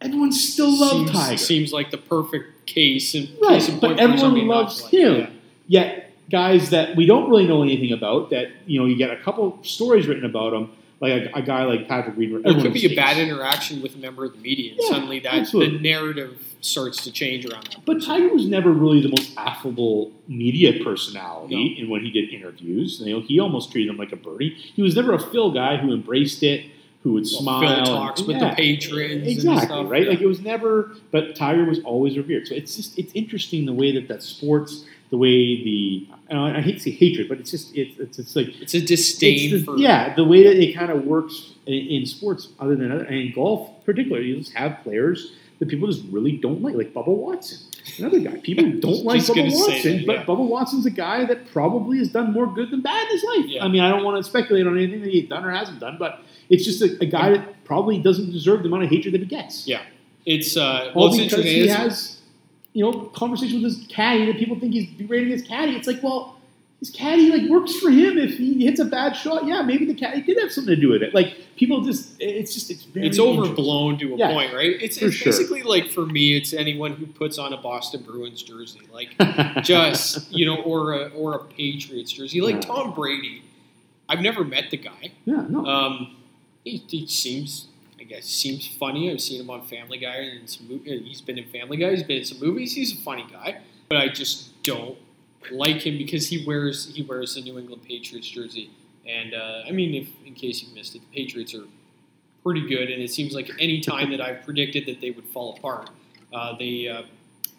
everyone 0.00 0.30
still 0.30 0.70
loved 0.70 1.08
seems, 1.08 1.10
Tiger. 1.10 1.36
seems 1.38 1.72
like 1.72 1.90
the 1.90 1.98
perfect 1.98 2.66
case 2.66 3.14
and 3.16 3.28
Right, 3.40 3.40
but 3.40 3.48
point 3.48 3.62
for 3.62 3.68
somebody 3.70 4.02
everyone 4.02 4.46
loves 4.46 4.76
to 4.76 4.82
like. 4.84 4.92
him. 4.92 5.16
Yeah. 5.20 5.30
Yet 5.66 6.01
guys 6.32 6.70
that 6.70 6.96
we 6.96 7.06
don't 7.06 7.30
really 7.30 7.46
know 7.46 7.62
anything 7.62 7.92
about, 7.92 8.30
that 8.30 8.48
you 8.66 8.80
know, 8.80 8.86
you 8.86 8.96
get 8.96 9.10
a 9.10 9.16
couple 9.22 9.62
stories 9.62 10.08
written 10.08 10.24
about 10.24 10.50
them, 10.50 10.72
like 11.00 11.12
a, 11.12 11.30
a 11.38 11.42
guy 11.42 11.62
like 11.64 11.86
Patrick 11.86 12.16
Reed. 12.16 12.32
There 12.44 12.54
could 12.60 12.72
be 12.72 12.86
a 12.92 12.96
bad 12.96 13.18
interaction 13.18 13.80
with 13.82 13.94
a 13.94 13.98
member 13.98 14.24
of 14.24 14.32
the 14.32 14.38
media, 14.38 14.72
and 14.72 14.80
Yeah, 14.82 14.88
suddenly 14.90 15.20
that 15.20 15.34
absolutely. 15.34 15.76
the 15.78 15.82
narrative 15.82 16.42
starts 16.62 17.02
to 17.04 17.12
change 17.12 17.44
around 17.44 17.64
that. 17.66 17.84
But 17.84 18.02
Tiger 18.02 18.28
was 18.32 18.46
never 18.46 18.70
really 18.72 19.00
the 19.02 19.08
most 19.10 19.36
affable 19.36 20.12
media 20.28 20.82
personality 20.82 21.74
No. 21.76 21.82
in 21.84 21.90
when 21.90 22.02
he 22.04 22.10
did 22.10 22.30
interviews. 22.32 23.00
You 23.04 23.14
know, 23.14 23.20
he 23.20 23.38
almost 23.40 23.70
treated 23.72 23.90
him 23.90 23.96
like 23.98 24.12
a 24.12 24.16
birdie. 24.16 24.50
He 24.74 24.80
was 24.82 24.94
never 24.96 25.12
a 25.12 25.18
Phil 25.20 25.50
guy 25.52 25.76
who 25.76 25.92
embraced 25.92 26.42
it, 26.44 26.66
who 27.02 27.14
would 27.14 27.24
Well, 27.24 27.42
smile. 27.42 27.60
Phil 27.62 27.68
and- 27.78 27.86
talks 27.86 28.22
with 28.22 28.36
yeah, 28.36 28.50
the 28.50 28.54
patrons, 28.54 29.26
exactly 29.26 29.50
and 29.50 29.60
stuff. 29.62 29.90
right. 29.90 30.04
yeah. 30.04 30.10
Like 30.10 30.20
it 30.20 30.26
was 30.28 30.40
never, 30.40 30.92
but 31.10 31.34
Tiger 31.34 31.64
was 31.64 31.80
always 31.80 32.16
revered. 32.16 32.46
So 32.46 32.54
it's 32.54 32.76
just 32.76 32.96
it's 32.96 33.12
interesting 33.12 33.66
the 33.66 33.72
way 33.72 33.90
that 33.92 34.06
that 34.06 34.22
sports, 34.22 34.84
the 35.12 35.18
way 35.18 35.62
the 35.62 36.08
and 36.30 36.38
I 36.40 36.58
I 36.58 36.60
hate 36.62 36.78
to 36.78 36.80
say 36.80 36.90
hatred, 36.90 37.28
but 37.28 37.38
it's 37.38 37.50
just 37.52 37.76
it's 37.76 37.98
it's, 38.00 38.18
it's 38.18 38.34
like 38.34 38.48
it's 38.62 38.74
a 38.74 38.80
disdain 38.80 39.54
it's 39.54 39.66
the- 39.66 39.76
yeah, 39.76 40.14
the 40.16 40.24
way 40.24 40.42
that 40.42 40.56
it 40.56 40.72
kind 40.74 40.90
of 40.90 41.04
works 41.04 41.52
in, 41.66 41.74
in 41.74 42.06
sports, 42.06 42.48
other 42.58 42.74
than 42.74 42.90
other, 42.90 43.04
and 43.04 43.32
golf 43.34 43.70
particularly, 43.84 44.26
you 44.28 44.36
just 44.38 44.54
have 44.54 44.80
players 44.82 45.32
that 45.58 45.68
people 45.68 45.86
just 45.86 46.02
really 46.10 46.32
don't 46.38 46.60
like, 46.62 46.74
like 46.74 46.92
Bubba 46.94 47.14
Watson, 47.24 47.58
another 47.98 48.18
guy. 48.20 48.36
People 48.38 48.64
don't 48.86 49.04
like 49.04 49.20
Bubba 49.20 49.52
Watson, 49.52 49.96
that, 49.98 50.06
but. 50.06 50.26
Bubba 50.26 50.44
Watson's 50.54 50.86
a 50.86 50.90
guy 50.90 51.24
that 51.26 51.52
probably 51.52 51.98
has 51.98 52.08
done 52.10 52.32
more 52.32 52.46
good 52.52 52.70
than 52.72 52.80
bad 52.80 53.02
in 53.06 53.10
his 53.10 53.22
life. 53.22 53.44
Yeah. 53.46 53.64
I 53.64 53.68
mean, 53.68 53.82
I 53.82 53.90
don't 53.90 54.02
want 54.02 54.16
to 54.16 54.24
speculate 54.28 54.66
on 54.66 54.76
anything 54.78 55.02
that 55.02 55.10
he's 55.10 55.28
done 55.28 55.44
or 55.44 55.50
hasn't 55.52 55.78
done, 55.78 55.98
but 55.98 56.20
it's 56.48 56.64
just 56.64 56.80
a, 56.82 56.98
a 57.02 57.06
guy 57.06 57.30
that 57.36 57.64
probably 57.64 57.98
doesn't 57.98 58.32
deserve 58.32 58.62
the 58.62 58.68
amount 58.68 58.84
of 58.84 58.90
hatred 58.90 59.12
that 59.14 59.20
he 59.20 59.26
gets. 59.26 59.68
Yeah. 59.68 59.82
it's 60.24 60.56
uh, 60.56 60.90
All 60.94 61.02
well, 61.02 61.14
it's 61.14 61.18
because 61.22 61.44
interesting. 61.44 61.62
he 61.62 61.68
has, 61.68 62.21
you 62.72 62.82
know, 62.84 63.06
conversation 63.14 63.62
with 63.62 63.76
his 63.76 63.86
caddy 63.88 64.26
that 64.26 64.36
people 64.36 64.58
think 64.58 64.72
he's 64.72 64.88
berating 64.90 65.30
his 65.30 65.42
caddy. 65.42 65.76
It's 65.76 65.86
like, 65.86 66.02
well, 66.02 66.38
his 66.80 66.90
caddy 66.90 67.30
like 67.30 67.48
works 67.50 67.76
for 67.76 67.90
him. 67.90 68.18
If 68.18 68.38
he 68.38 68.64
hits 68.64 68.80
a 68.80 68.84
bad 68.84 69.12
shot, 69.14 69.46
yeah, 69.46 69.62
maybe 69.62 69.84
the 69.84 69.94
caddy 69.94 70.22
did 70.22 70.38
have 70.40 70.50
something 70.50 70.74
to 70.74 70.80
do 70.80 70.88
with 70.88 71.02
it. 71.02 71.14
Like 71.14 71.36
people 71.56 71.82
just, 71.82 72.16
it's 72.18 72.54
just, 72.54 72.70
it's 72.70 72.82
very 72.84 73.06
it's 73.06 73.18
overblown 73.20 73.98
to 73.98 74.14
a 74.14 74.16
Yeah, 74.16 74.32
point, 74.32 74.52
right? 74.52 74.70
It's, 74.82 74.96
it's 74.96 75.14
sure. 75.14 75.26
basically 75.32 75.62
like 75.62 75.90
for 75.90 76.04
me, 76.06 76.36
it's 76.36 76.52
anyone 76.52 76.94
who 76.94 77.06
puts 77.06 77.38
on 77.38 77.52
a 77.52 77.56
Boston 77.56 78.02
Bruins 78.02 78.42
jersey, 78.42 78.80
like 78.92 79.14
just 79.62 80.32
you 80.32 80.46
know, 80.46 80.56
or 80.62 80.92
a 80.94 81.08
or 81.10 81.34
a 81.34 81.38
Patriots 81.44 82.10
jersey, 82.12 82.40
like 82.40 82.56
Yeah. 82.56 82.60
Tom 82.62 82.94
Brady. 82.94 83.42
I've 84.08 84.20
never 84.20 84.42
met 84.44 84.70
the 84.70 84.76
guy. 84.76 85.12
yeah, 85.24 85.44
no, 85.48 85.64
Um, 85.64 86.16
he, 86.64 86.82
he 86.88 87.06
seems, 87.06 87.68
I 88.02 88.04
guess, 88.04 88.26
seems 88.26 88.66
funny. 88.66 89.12
I've 89.12 89.20
seen 89.20 89.40
him 89.40 89.48
on 89.48 89.62
Family 89.62 89.96
Guy 89.96 90.16
and 90.16 90.50
some. 90.50 90.66
He's 90.84 91.20
been 91.20 91.38
in 91.38 91.48
Family 91.50 91.76
Guy. 91.76 91.90
He's 91.92 92.02
been 92.02 92.18
in 92.18 92.24
some 92.24 92.40
movies. 92.40 92.74
He's 92.74 92.92
a 92.92 93.00
funny 93.00 93.24
guy, 93.30 93.60
but 93.88 93.98
I 93.98 94.08
just 94.08 94.60
don't 94.64 94.98
like 95.52 95.86
him 95.86 95.98
because 95.98 96.26
he 96.26 96.44
wears 96.44 96.92
he 96.92 97.02
wears 97.02 97.36
the 97.36 97.42
New 97.42 97.60
England 97.60 97.84
Patriots 97.84 98.28
jersey. 98.28 98.70
And 99.08 99.34
uh, 99.34 99.62
I 99.68 99.70
mean, 99.70 99.94
if 99.94 100.08
in 100.26 100.34
case 100.34 100.64
you 100.64 100.74
missed 100.74 100.96
it, 100.96 101.02
the 101.02 101.16
Patriots 101.16 101.54
are 101.54 101.62
pretty 102.42 102.68
good, 102.68 102.90
and 102.90 103.00
it 103.00 103.12
seems 103.12 103.34
like 103.34 103.48
any 103.60 103.80
time 103.80 104.10
that 104.10 104.20
I've 104.20 104.42
predicted 104.44 104.86
that 104.86 105.00
they 105.00 105.12
would 105.12 105.26
fall 105.26 105.56
apart, 105.56 105.90
uh, 106.34 106.56
they 106.58 106.88
uh, 106.88 107.02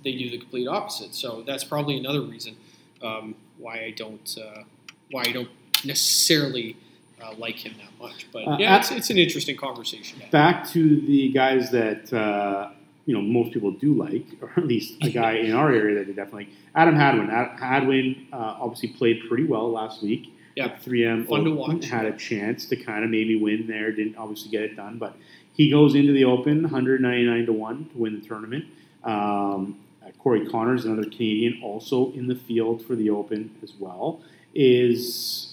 they 0.04 0.12
do 0.12 0.30
the 0.30 0.40
complete 0.40 0.68
opposite. 0.68 1.16
So 1.16 1.42
that's 1.48 1.64
probably 1.64 1.98
another 1.98 2.22
reason 2.22 2.58
um, 3.02 3.36
why 3.58 3.76
I 3.86 3.92
don't 3.92 4.38
uh, 4.38 4.64
why 5.10 5.24
I 5.26 5.32
don't 5.32 5.50
necessarily 5.86 6.76
uh, 7.24 7.34
like 7.38 7.56
him 7.66 7.74
that 7.78 7.92
much. 8.04 8.28
But 8.34 8.48
Uh, 8.48 8.58
yeah, 8.60 8.78
it's, 8.78 8.92
it's 8.92 9.10
an 9.10 9.18
interesting 9.18 9.56
conversation. 9.58 10.22
back 10.32 10.68
to 10.72 11.00
the 11.02 11.30
guys 11.30 11.72
that 11.72 12.12
uh, 12.14 12.70
you 13.06 13.14
know 13.16 13.22
most 13.22 13.54
people 13.54 13.72
do 13.72 13.94
like, 13.94 14.26
or 14.42 14.52
at 14.58 14.66
least 14.68 14.96
a 15.04 15.10
guy 15.22 15.34
in 15.34 15.54
our 15.54 15.72
area 15.72 15.96
that 16.00 16.08
they 16.08 16.14
definitely 16.14 16.46
like. 16.46 16.54
Adam 16.76 16.96
Hadwin. 16.96 17.30
Ad- 17.30 17.60
Hadwin 17.60 18.28
uh, 18.34 18.58
obviously 18.62 18.90
played 18.90 19.22
pretty 19.28 19.46
well 19.46 19.72
last 19.72 20.02
week. 20.04 20.30
Yeah. 20.56 20.66
at 20.66 20.84
3M 20.84 21.28
Fun 21.28 21.46
to 21.46 21.52
watch. 21.52 21.86
Had 21.86 22.06
a 22.06 22.16
chance 22.16 22.68
to 22.68 22.76
kind 22.76 23.04
of 23.04 23.10
maybe 23.10 23.36
win 23.36 23.66
there. 23.66 23.92
Didn't 23.92 24.18
obviously 24.18 24.52
get 24.52 24.62
it 24.62 24.76
done, 24.76 25.00
but 25.00 25.16
he 25.54 25.72
goes 25.72 25.96
into 25.96 26.14
the 26.14 26.26
Open 26.26 26.62
199 26.62 27.46
to 27.48 27.54
one 27.54 27.90
to 27.90 27.98
win 27.98 28.20
the 28.20 28.26
tournament. 28.28 28.66
Um, 29.04 29.80
uh, 30.06 30.12
Corey 30.20 30.46
Conners, 30.46 30.86
another 30.86 31.10
Canadian, 31.10 31.60
also 31.64 32.12
in 32.12 32.28
the 32.28 32.36
field 32.36 32.86
for 32.86 32.96
the 32.96 33.10
Open 33.10 33.56
as 33.64 33.74
well. 33.80 34.22
Is 34.54 35.53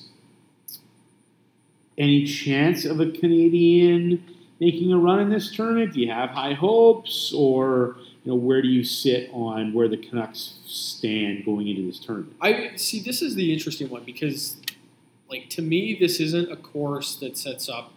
any 2.01 2.25
chance 2.25 2.85
of 2.85 2.99
a 2.99 3.11
Canadian 3.11 4.25
making 4.59 4.93
a 4.93 4.99
run 4.99 5.21
in 5.21 5.29
this 5.29 5.55
tournament? 5.55 5.93
Do 5.93 6.01
you 6.01 6.11
have 6.11 6.31
high 6.31 6.55
hopes, 6.55 7.33
or 7.33 7.97
you 8.25 8.33
know 8.33 8.37
where 8.37 8.63
do 8.63 8.69
you 8.69 8.83
sit 8.83 9.31
on 9.33 9.73
where 9.73 9.87
the 9.89 9.97
Canucks 9.99 10.59
stand 10.67 11.45
going 11.45 11.69
into 11.69 11.83
this 11.87 11.99
tournament? 12.01 12.35
I 12.41 12.73
see. 12.77 13.01
This 13.01 13.23
is 13.23 13.35
the 13.35 13.53
interesting 13.53 13.89
one 13.91 14.03
because, 14.05 14.57
like, 15.29 15.49
to 15.51 15.63
me, 15.63 15.97
this 16.01 16.19
isn't 16.21 16.51
a 16.51 16.57
course 16.57 17.15
that 17.17 17.37
sets 17.37 17.69
up. 17.69 17.93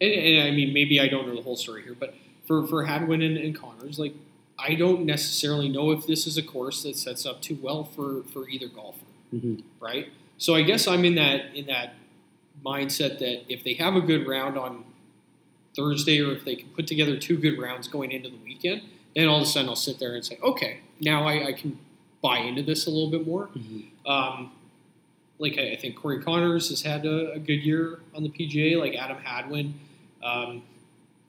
And, 0.00 0.10
and 0.12 0.48
I 0.48 0.50
mean, 0.50 0.72
maybe 0.72 1.00
I 1.00 1.08
don't 1.08 1.26
know 1.28 1.36
the 1.36 1.42
whole 1.42 1.56
story 1.56 1.82
here, 1.82 1.96
but 1.98 2.14
for 2.46 2.66
for 2.66 2.84
Hadwin 2.84 3.22
and, 3.22 3.36
and 3.36 3.54
Conners, 3.54 3.98
like, 3.98 4.14
I 4.58 4.74
don't 4.74 5.04
necessarily 5.04 5.68
know 5.68 5.90
if 5.90 6.06
this 6.06 6.26
is 6.26 6.36
a 6.38 6.42
course 6.42 6.82
that 6.84 6.96
sets 6.96 7.26
up 7.26 7.42
too 7.42 7.58
well 7.60 7.84
for 7.84 8.22
for 8.32 8.48
either 8.48 8.68
golfer, 8.68 9.04
Mhm. 9.34 9.62
right? 9.80 10.08
So 10.38 10.54
I 10.54 10.62
guess 10.62 10.86
I'm 10.86 11.04
in 11.04 11.16
that 11.16 11.54
in 11.54 11.66
that 11.66 11.94
mindset 12.64 13.18
that 13.18 13.52
if 13.52 13.62
they 13.64 13.74
have 13.74 13.94
a 13.94 14.00
good 14.00 14.26
round 14.26 14.56
on 14.56 14.84
Thursday, 15.76 16.20
or 16.20 16.32
if 16.32 16.44
they 16.44 16.56
can 16.56 16.68
put 16.70 16.86
together 16.86 17.16
two 17.16 17.36
good 17.38 17.58
rounds 17.58 17.86
going 17.88 18.10
into 18.10 18.30
the 18.30 18.38
weekend, 18.44 18.82
then 19.14 19.28
all 19.28 19.36
of 19.36 19.42
a 19.42 19.46
sudden 19.46 19.68
I'll 19.68 19.76
sit 19.76 19.98
there 19.98 20.14
and 20.14 20.24
say, 20.24 20.38
okay, 20.42 20.80
now 21.00 21.24
I, 21.24 21.48
I 21.48 21.52
can 21.52 21.78
buy 22.22 22.38
into 22.38 22.62
this 22.62 22.86
a 22.86 22.90
little 22.90 23.10
bit 23.10 23.26
more. 23.26 23.48
Um, 24.06 24.52
like 25.38 25.56
I, 25.56 25.72
I 25.72 25.76
think 25.76 25.96
Corey 25.96 26.20
Conners 26.22 26.70
has 26.70 26.82
had 26.82 27.06
a, 27.06 27.32
a 27.32 27.38
good 27.38 27.62
year 27.62 28.00
on 28.14 28.22
the 28.22 28.28
PGA. 28.28 28.78
Like 28.78 28.94
Adam 28.96 29.18
Hadwin 29.18 29.74
um, 30.22 30.62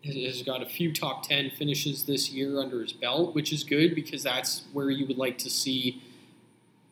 has, 0.04 0.16
has 0.16 0.42
got 0.42 0.64
a 0.64 0.66
few 0.66 0.94
top 0.94 1.28
ten 1.28 1.52
finishes 1.52 2.06
this 2.06 2.32
year 2.32 2.60
under 2.60 2.82
his 2.82 2.94
belt, 2.94 3.36
which 3.36 3.54
is 3.54 3.64
good 3.64 3.94
because 3.94 4.24
that's 4.24 4.64
where 4.74 4.90
you 4.90 5.06
would 5.08 5.18
like 5.18 5.38
to 5.40 5.50
see. 5.50 6.02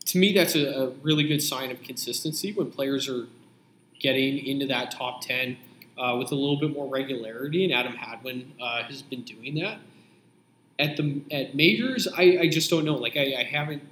To 0.07 0.17
me, 0.17 0.33
that's 0.33 0.55
a, 0.55 0.65
a 0.65 0.89
really 1.01 1.27
good 1.27 1.43
sign 1.43 1.69
of 1.71 1.81
consistency 1.83 2.53
when 2.53 2.71
players 2.71 3.09
are 3.09 3.27
getting 3.99 4.45
into 4.45 4.65
that 4.67 4.91
top 4.91 5.21
ten 5.21 5.57
uh, 5.97 6.15
with 6.17 6.31
a 6.31 6.35
little 6.35 6.59
bit 6.59 6.71
more 6.71 6.87
regularity, 6.87 7.63
and 7.63 7.73
Adam 7.73 7.93
Hadwin 7.93 8.53
uh, 8.61 8.83
has 8.83 9.01
been 9.01 9.23
doing 9.23 9.55
that. 9.55 9.79
At 10.79 10.95
the 10.95 11.21
at 11.31 11.55
majors, 11.55 12.07
I, 12.07 12.37
I 12.41 12.47
just 12.47 12.69
don't 12.69 12.85
know. 12.85 12.95
Like 12.95 13.17
I, 13.17 13.35
I 13.39 13.43
haven't 13.43 13.83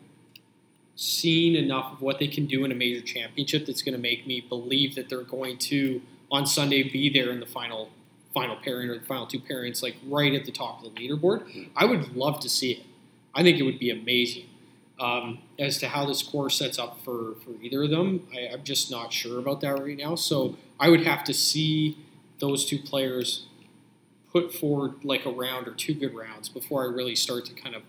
seen 0.95 1.55
enough 1.55 1.93
of 1.93 2.01
what 2.01 2.19
they 2.19 2.27
can 2.27 2.45
do 2.45 2.63
in 2.63 2.71
a 2.71 2.75
major 2.75 3.01
championship 3.01 3.65
that's 3.65 3.81
going 3.81 3.95
to 3.95 4.01
make 4.01 4.25
me 4.25 4.39
believe 4.39 4.95
that 4.95 5.09
they're 5.09 5.23
going 5.23 5.57
to 5.57 6.01
on 6.31 6.45
Sunday 6.45 6.83
be 6.83 7.09
there 7.09 7.29
in 7.31 7.39
the 7.39 7.45
final 7.45 7.89
final 8.33 8.55
pairing 8.55 8.89
or 8.89 8.99
the 8.99 9.05
final 9.05 9.25
two 9.25 9.39
pairings, 9.39 9.83
like 9.83 9.95
right 10.07 10.33
at 10.33 10.45
the 10.45 10.51
top 10.51 10.83
of 10.83 10.93
the 10.93 10.99
leaderboard. 10.99 11.69
I 11.75 11.85
would 11.85 12.15
love 12.15 12.39
to 12.41 12.49
see 12.49 12.71
it. 12.71 12.85
I 13.33 13.43
think 13.43 13.59
it 13.59 13.63
would 13.63 13.79
be 13.79 13.89
amazing. 13.89 14.45
Um, 14.97 15.39
as 15.59 15.77
to 15.79 15.89
how 15.89 16.05
this 16.05 16.23
course 16.23 16.57
sets 16.57 16.79
up 16.79 16.99
for, 17.03 17.35
for 17.43 17.51
either 17.61 17.83
of 17.83 17.89
them, 17.89 18.27
I, 18.33 18.53
I'm 18.53 18.63
just 18.63 18.89
not 18.89 19.11
sure 19.11 19.39
about 19.39 19.59
that 19.61 19.77
right 19.77 19.97
now. 19.97 20.15
So 20.15 20.55
I 20.79 20.89
would 20.89 21.05
have 21.05 21.23
to 21.25 21.33
see 21.33 21.97
those 22.39 22.65
two 22.65 22.79
players 22.79 23.45
put 24.31 24.53
forward 24.53 25.03
like 25.03 25.25
a 25.25 25.31
round 25.31 25.67
or 25.67 25.73
two 25.73 25.93
good 25.93 26.13
rounds 26.13 26.47
before 26.47 26.83
I 26.83 26.87
really 26.87 27.15
start 27.15 27.45
to 27.45 27.53
kind 27.53 27.75
of 27.75 27.83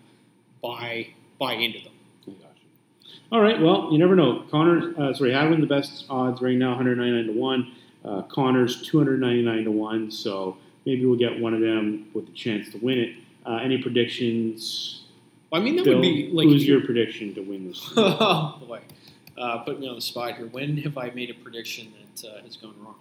buy 0.61 1.09
buy 1.39 1.53
into 1.53 1.79
them. 1.79 1.93
All 3.31 3.41
right. 3.41 3.61
Well, 3.61 3.89
you 3.91 3.97
never 3.97 4.15
know. 4.15 4.45
Connor, 4.49 4.93
uh, 4.97 5.13
sorry, 5.13 5.33
Hadwin 5.33 5.59
the 5.59 5.67
best 5.67 6.05
odds 6.09 6.41
right 6.41 6.55
now, 6.55 6.69
199 6.69 7.33
to 7.35 7.39
one. 7.39 7.73
Uh, 8.05 8.21
Conners 8.23 8.81
299 8.83 9.65
to 9.65 9.71
1, 9.71 10.11
so 10.11 10.55
maybe 10.85 11.05
we'll 11.05 11.17
get 11.17 11.37
one 11.37 11.53
of 11.53 11.59
them 11.59 12.07
with 12.13 12.29
a 12.29 12.31
chance 12.31 12.69
to 12.69 12.77
win 12.77 12.97
it. 12.99 13.15
Uh, 13.45 13.59
any 13.61 13.81
predictions? 13.81 15.03
I 15.51 15.59
mean, 15.59 15.75
that 15.77 15.85
Bill, 15.85 15.95
would 15.95 16.01
be 16.01 16.29
like. 16.31 16.47
who's 16.47 16.67
your 16.67 16.81
prediction 16.81 17.33
to 17.35 17.41
win 17.41 17.67
this? 17.67 17.91
oh 17.97 18.61
boy, 18.67 18.81
uh, 19.37 19.59
put 19.59 19.79
me 19.79 19.87
on 19.87 19.95
the 19.95 20.01
spot 20.01 20.35
here. 20.35 20.47
When 20.47 20.77
have 20.77 20.97
I 20.97 21.09
made 21.11 21.29
a 21.29 21.33
prediction 21.33 21.93
that 22.15 22.29
uh, 22.29 22.41
has 22.41 22.57
gone 22.57 22.75
wrong? 22.81 22.95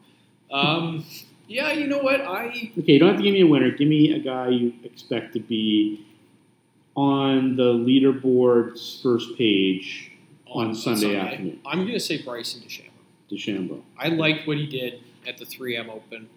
Um, 0.52 1.04
yeah, 1.48 1.72
you 1.72 1.87
know 1.87 1.98
what? 1.98 2.20
I 2.20 2.72
okay, 2.78 2.92
you 2.92 2.98
don't 2.98 3.11
have 3.11 3.18
to 3.18 3.22
give 3.22 3.35
me 3.35 3.42
a 3.42 3.46
winner. 3.46 3.70
Give 3.70 3.88
me 3.88 4.12
a 4.12 4.18
guy 4.18 4.48
you 4.48 4.74
expect 4.85 5.32
to 5.35 5.40
be 5.40 6.06
on 6.94 7.56
the 7.56 7.72
leaderboard's 7.74 9.00
first 9.02 9.37
page 9.37 10.12
on, 10.46 10.74
Sunday, 10.74 11.16
afternoon. 11.16 11.61
I'm 11.66 11.80
going 11.80 11.92
to 11.92 12.00
say 12.00 12.22
Bryson 12.22 12.62
DeChambeau. 12.62 12.90
DeChambeau. 13.30 13.82
I 13.98 14.09
liked 14.09 14.46
what 14.46 14.56
he 14.56 14.66
did 14.66 15.00
at 15.26 15.37
the 15.37 15.44
3M 15.44 15.88
Open, 15.88 16.28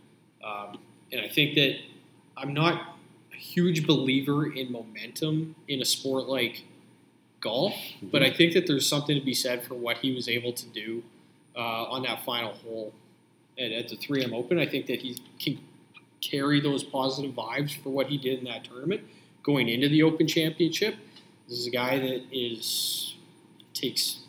um, 0.43 0.78
and 1.12 1.22
I 1.22 1.30
think 1.30 1.56
that 1.56 1.78
I'm 2.36 2.54
not 2.54 2.99
huge 3.50 3.88
believer 3.88 4.52
in 4.52 4.72
momentum 4.72 5.56
in 5.68 5.82
a 5.82 5.86
sport 5.86 6.28
like 6.28 6.64
golf, 7.42 7.74
but 8.02 8.22
I 8.22 8.32
think 8.32 8.54
that 8.54 8.68
there's 8.68 8.88
something 8.88 9.18
to 9.18 9.26
be 9.26 9.34
said 9.34 9.64
for 9.64 9.76
what 9.76 9.98
he 9.98 10.14
was 10.14 10.28
able 10.28 10.54
to 10.54 10.66
do 10.68 11.04
uh, 11.56 11.86
on 11.86 12.04
that 12.04 12.24
final 12.24 12.54
hole 12.54 12.94
at, 13.58 13.72
at 13.72 13.90
the 13.90 13.96
3M 13.96 14.34
Open. 14.34 14.60
I 14.60 14.66
think 14.66 14.86
that 14.88 15.02
he 15.02 15.18
can 15.40 15.60
carry 16.22 16.60
those 16.60 16.84
positive 16.84 17.32
vibes 17.32 17.76
for 17.82 17.90
what 17.90 18.08
he 18.08 18.18
did 18.18 18.40
in 18.40 18.46
that 18.46 18.66
tournament 18.66 19.02
going 19.44 19.70
into 19.70 19.90
the 19.90 20.04
Open 20.04 20.28
Championship. 20.28 20.96
This 21.48 21.60
is 21.60 21.68
a 21.68 21.72
guy 21.72 21.98
that 21.98 22.24
is 22.32 23.16
takes 23.74 24.20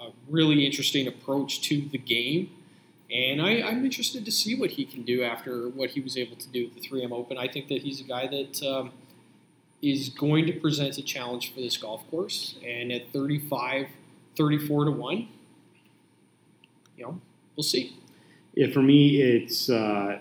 a 0.00 0.08
really 0.28 0.66
interesting 0.66 1.06
approach 1.06 1.62
to 1.62 1.82
the 1.92 1.98
game. 1.98 2.50
And 3.12 3.42
I, 3.42 3.62
I'm 3.62 3.84
interested 3.84 4.24
to 4.24 4.30
see 4.30 4.54
what 4.54 4.70
he 4.70 4.84
can 4.84 5.02
do 5.02 5.22
after 5.22 5.68
what 5.68 5.90
he 5.90 6.00
was 6.00 6.16
able 6.16 6.36
to 6.36 6.48
do 6.48 6.66
at 6.66 6.74
the 6.74 6.88
3M 6.88 7.10
Open. 7.10 7.36
I 7.36 7.48
think 7.48 7.68
that 7.68 7.82
he's 7.82 8.00
a 8.00 8.04
guy 8.04 8.28
that 8.28 8.62
um, 8.62 8.92
is 9.82 10.10
going 10.10 10.46
to 10.46 10.52
present 10.52 10.96
a 10.96 11.02
challenge 11.02 11.52
for 11.52 11.60
this 11.60 11.76
golf 11.76 12.08
course. 12.10 12.56
And 12.64 12.92
at 12.92 13.12
35, 13.12 13.88
34 14.36 14.84
to 14.84 14.90
1, 14.92 15.28
you 16.96 17.04
know, 17.04 17.20
we'll 17.56 17.64
see. 17.64 17.96
Yeah, 18.54 18.70
for 18.72 18.82
me, 18.82 19.20
it's 19.20 19.68
uh, 19.68 20.20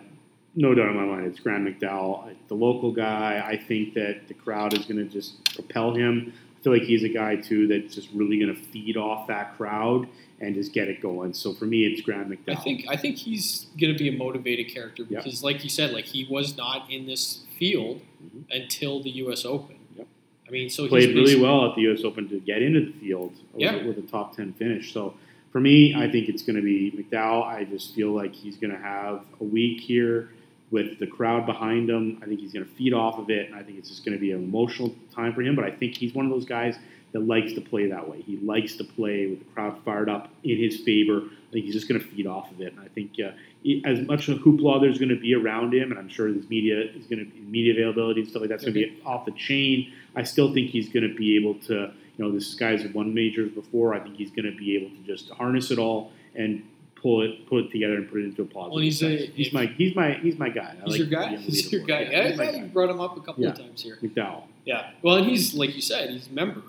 no 0.56 0.74
doubt 0.74 0.90
in 0.90 0.96
my 0.96 1.06
mind. 1.06 1.28
It's 1.28 1.40
Graham 1.40 1.66
McDowell, 1.66 2.34
the 2.48 2.56
local 2.56 2.92
guy. 2.92 3.44
I 3.46 3.58
think 3.58 3.94
that 3.94 4.28
the 4.28 4.34
crowd 4.34 4.74
is 4.74 4.86
going 4.86 4.98
to 4.98 5.06
just 5.06 5.54
propel 5.54 5.94
him. 5.94 6.34
I 6.58 6.64
feel 6.64 6.74
like 6.74 6.84
he's 6.84 7.04
a 7.04 7.10
guy 7.10 7.36
too 7.36 7.68
that's 7.68 7.96
just 7.96 8.10
really 8.14 8.40
going 8.40 8.54
to 8.54 8.62
feed 8.62 8.98
off 8.98 9.28
that 9.28 9.56
crowd 9.58 10.08
and 10.42 10.56
just 10.56 10.72
get 10.74 10.88
it 10.88 11.02
going. 11.02 11.34
So 11.34 11.54
for 11.54 11.66
me, 11.66 11.86
it's 11.86 12.02
Graham 12.02 12.30
McDowell. 12.30 12.58
I 12.58 12.62
think 12.62 12.86
I 12.90 12.96
think 12.96 13.18
he's 13.18 13.68
going 13.80 13.92
to 13.94 13.98
be 14.00 14.08
a 14.10 14.18
motivated 14.18 14.74
character 14.74 15.04
Yep. 15.10 15.24
because, 15.24 15.44
like 15.44 15.64
you 15.64 15.70
said, 15.70 15.92
like 15.92 16.06
he 16.06 16.26
was 16.30 16.56
not 16.58 16.90
in 16.90 17.06
this 17.06 17.44
field 17.58 18.02
Mhm. 18.24 18.44
until 18.52 19.02
the 19.04 19.10
U.S. 19.24 19.46
Open. 19.46 19.76
Yep. 19.98 20.08
I 20.48 20.52
mean, 20.52 20.70
so 20.70 20.84
he 20.84 20.90
played 20.90 21.16
really 21.16 21.40
well 21.40 21.68
at 21.70 21.76
the 21.76 21.82
U.S. 21.84 22.04
Open 22.04 22.28
to 22.30 22.40
get 22.40 22.62
into 22.62 22.82
the 22.86 22.92
field 22.94 23.34
with, 23.54 23.86
with 23.86 23.98
a 23.98 24.02
top 24.10 24.36
ten 24.36 24.54
finish. 24.54 24.94
So 24.94 25.14
for 25.52 25.60
me, 25.60 25.94
I 25.96 26.10
think 26.10 26.30
it's 26.30 26.42
going 26.44 26.56
to 26.56 26.62
be 26.62 26.92
McDowell. 26.92 27.44
I 27.44 27.64
just 27.66 27.94
feel 27.96 28.12
like 28.12 28.34
he's 28.34 28.56
going 28.56 28.72
to 28.72 28.80
have 28.80 29.26
a 29.42 29.44
week 29.44 29.82
here 29.82 30.30
with 30.72 31.00
the 31.00 31.08
crowd 31.08 31.46
behind 31.48 31.90
him. 31.90 32.20
I 32.22 32.28
think 32.28 32.40
he's 32.40 32.54
going 32.54 32.64
to 32.66 32.72
feed 32.74 32.94
off 32.94 33.18
of 33.18 33.30
it, 33.32 33.48
and 33.48 33.56
I 33.56 33.64
think 33.64 33.80
it's 33.80 33.90
just 33.90 34.06
going 34.06 34.16
to 34.16 34.22
be 34.22 34.32
an 34.32 34.44
emotional 34.44 34.96
time 35.14 35.34
for 35.34 35.42
him. 35.42 35.56
But 35.56 35.66
I 35.66 35.72
think 35.72 35.96
he's 35.98 36.14
one 36.14 36.26
of 36.26 36.32
those 36.32 36.46
guys 36.46 36.78
that 37.12 37.22
likes 37.22 37.54
to 37.54 37.62
play 37.62 37.88
that 37.88 38.08
way. 38.10 38.22
He 38.22 38.38
likes 38.38 38.76
to 38.76 38.84
play 38.84 39.28
with 39.28 39.40
the 39.40 39.46
crowd 39.54 39.78
fired 39.84 40.10
up 40.10 40.30
in 40.44 40.58
his 40.58 40.78
favor. 40.82 41.24
I 41.24 41.52
think 41.52 41.66
he's 41.66 41.74
just 41.74 41.88
going 41.90 42.00
to 42.00 42.08
feed 42.08 42.28
off 42.28 42.52
of 42.52 42.62
it, 42.62 42.74
and 42.74 42.80
I 42.80 42.88
think 42.90 43.14
uh, 43.24 43.32
he- 43.64 43.82
as 43.86 44.00
much 44.02 44.28
of 44.30 44.38
hoopla 44.40 44.80
there's 44.82 45.00
going 45.00 45.10
to 45.10 45.20
be 45.20 45.34
around 45.34 45.74
him, 45.74 45.90
and 45.92 46.00
I'm 46.00 46.10
sure 46.10 46.28
his 46.28 46.48
media 46.50 46.80
is 46.80 47.08
going 47.08 47.20
to 47.20 47.26
be 47.26 47.40
media 47.42 47.74
availability 47.74 48.22
and 48.22 48.30
stuff 48.30 48.42
like 48.42 48.50
that's 48.50 48.64
going 48.64 48.76
to 48.76 48.80
be 48.80 49.02
off 49.06 49.26
the 49.26 49.32
chain. 49.32 49.92
I 50.16 50.22
still 50.24 50.54
think 50.54 50.70
he's 50.70 50.90
going 50.90 51.08
to 51.10 51.16
be 51.16 51.36
able 51.36 51.56
to, 51.62 51.74
you 51.74 51.92
know, 52.26 52.32
this 52.32 52.54
guy's 52.54 52.86
won 52.94 53.14
majors 53.16 53.52
before. 53.52 53.96
I 53.96 54.00
think 54.00 54.16
he's 54.18 54.30
going 54.30 54.46
to 54.46 54.56
be 54.56 54.76
able 54.76 54.90
to 54.90 55.02
just 55.08 55.30
harness 55.32 55.72
it 55.72 55.80
all 55.80 56.12
and 56.36 56.64
pull 56.96 57.22
it, 57.24 57.48
pull 57.48 57.60
it 57.66 57.72
together 57.72 57.96
and 57.96 58.08
put 58.10 58.20
it 58.20 58.26
into 58.26 58.44
a 58.44 58.46
positive. 58.46 58.74
Well, 58.74 58.84
he's 58.84 59.02
a- 59.02 59.26
he's 59.28 59.52
my, 59.52 59.66
he's 59.66 59.96
my, 59.96 60.14
he's 60.22 60.38
my 60.38 60.50
guy. 60.50 60.76
I 60.80 60.84
He's 60.86 61.00
like 61.00 61.00
your 61.00 61.08
guy. 61.08 61.36
He's 61.38 61.72
your 61.72 61.82
guy. 61.82 62.02
Yeah, 62.02 62.10
Yeah, 62.12 62.28
yeah, 62.28 62.36
guy. 62.52 62.58
you 62.60 62.66
brought 62.66 62.90
him 62.92 63.00
up 63.02 63.18
a 63.18 63.22
couple 63.22 63.48
of 63.48 63.58
times 63.58 63.82
here. 63.82 63.98
McDowell. 64.04 64.44
Yeah. 64.66 64.92
Well, 65.02 65.16
and 65.16 65.26
he's 65.28 65.56
like 65.56 65.74
you 65.76 65.82
said, 65.82 66.12
he's 66.12 66.28
a 66.28 66.32
member, 66.34 66.62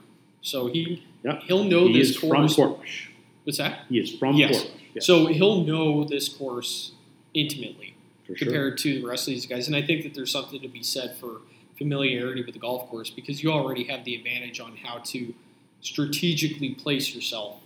so 0.43 0.67
he 0.69 1.03
he'll 1.47 1.65
know 1.65 1.87
he 1.87 1.99
this 1.99 2.11
is 2.11 2.17
from 2.17 2.31
course. 2.31 2.57
Portrush. 2.57 3.09
What's 3.45 3.59
that? 3.59 3.81
He 3.89 3.99
is 3.99 4.11
from 4.17 4.37
Yes. 4.37 4.63
Portrush. 4.63 4.71
Yes, 4.95 5.07
So 5.07 5.27
he'll 5.27 5.65
know 5.65 6.05
this 6.05 6.29
course 6.29 6.93
intimately. 7.35 7.95
for 8.27 8.37
sure. 8.37 8.47
compared 8.47 8.79
to 8.79 9.01
the 9.01 9.07
rest 9.07 9.27
of 9.29 9.35
these 9.35 9.47
guys. 9.47 9.67
And 9.67 9.75
I 9.77 9.83
think 9.83 10.03
that 10.05 10.15
there's 10.15 10.31
something 10.31 10.61
to 10.61 10.69
be 10.69 10.83
said 10.83 11.17
for 11.17 11.41
familiarity 11.79 12.43
with 12.45 12.55
the 12.55 12.61
golf 12.61 12.89
course 12.91 13.09
because 13.11 13.43
you 13.43 13.51
already 13.53 13.85
have 13.85 14.05
the 14.05 14.15
advantage 14.15 14.61
on 14.61 14.77
how 14.77 14.99
to 14.99 15.33
strategically 15.81 16.71
place 16.75 17.15
yourself 17.15 17.57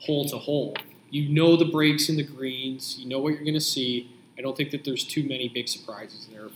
hole 0.00 0.24
to 0.26 0.36
hole. 0.38 0.74
You 1.10 1.28
know 1.28 1.56
the 1.56 1.64
breaks 1.66 2.08
and 2.08 2.18
the 2.18 2.22
greens, 2.24 2.96
you 2.98 3.08
know 3.08 3.18
what 3.20 3.30
you're 3.34 3.42
going 3.44 3.54
to 3.54 3.60
see. 3.60 4.10
I 4.38 4.40
don't 4.42 4.56
think 4.56 4.70
that 4.72 4.84
there's 4.84 5.04
too 5.04 5.22
many 5.28 5.48
big 5.48 5.68
surprises 5.68 6.26
there 6.32 6.48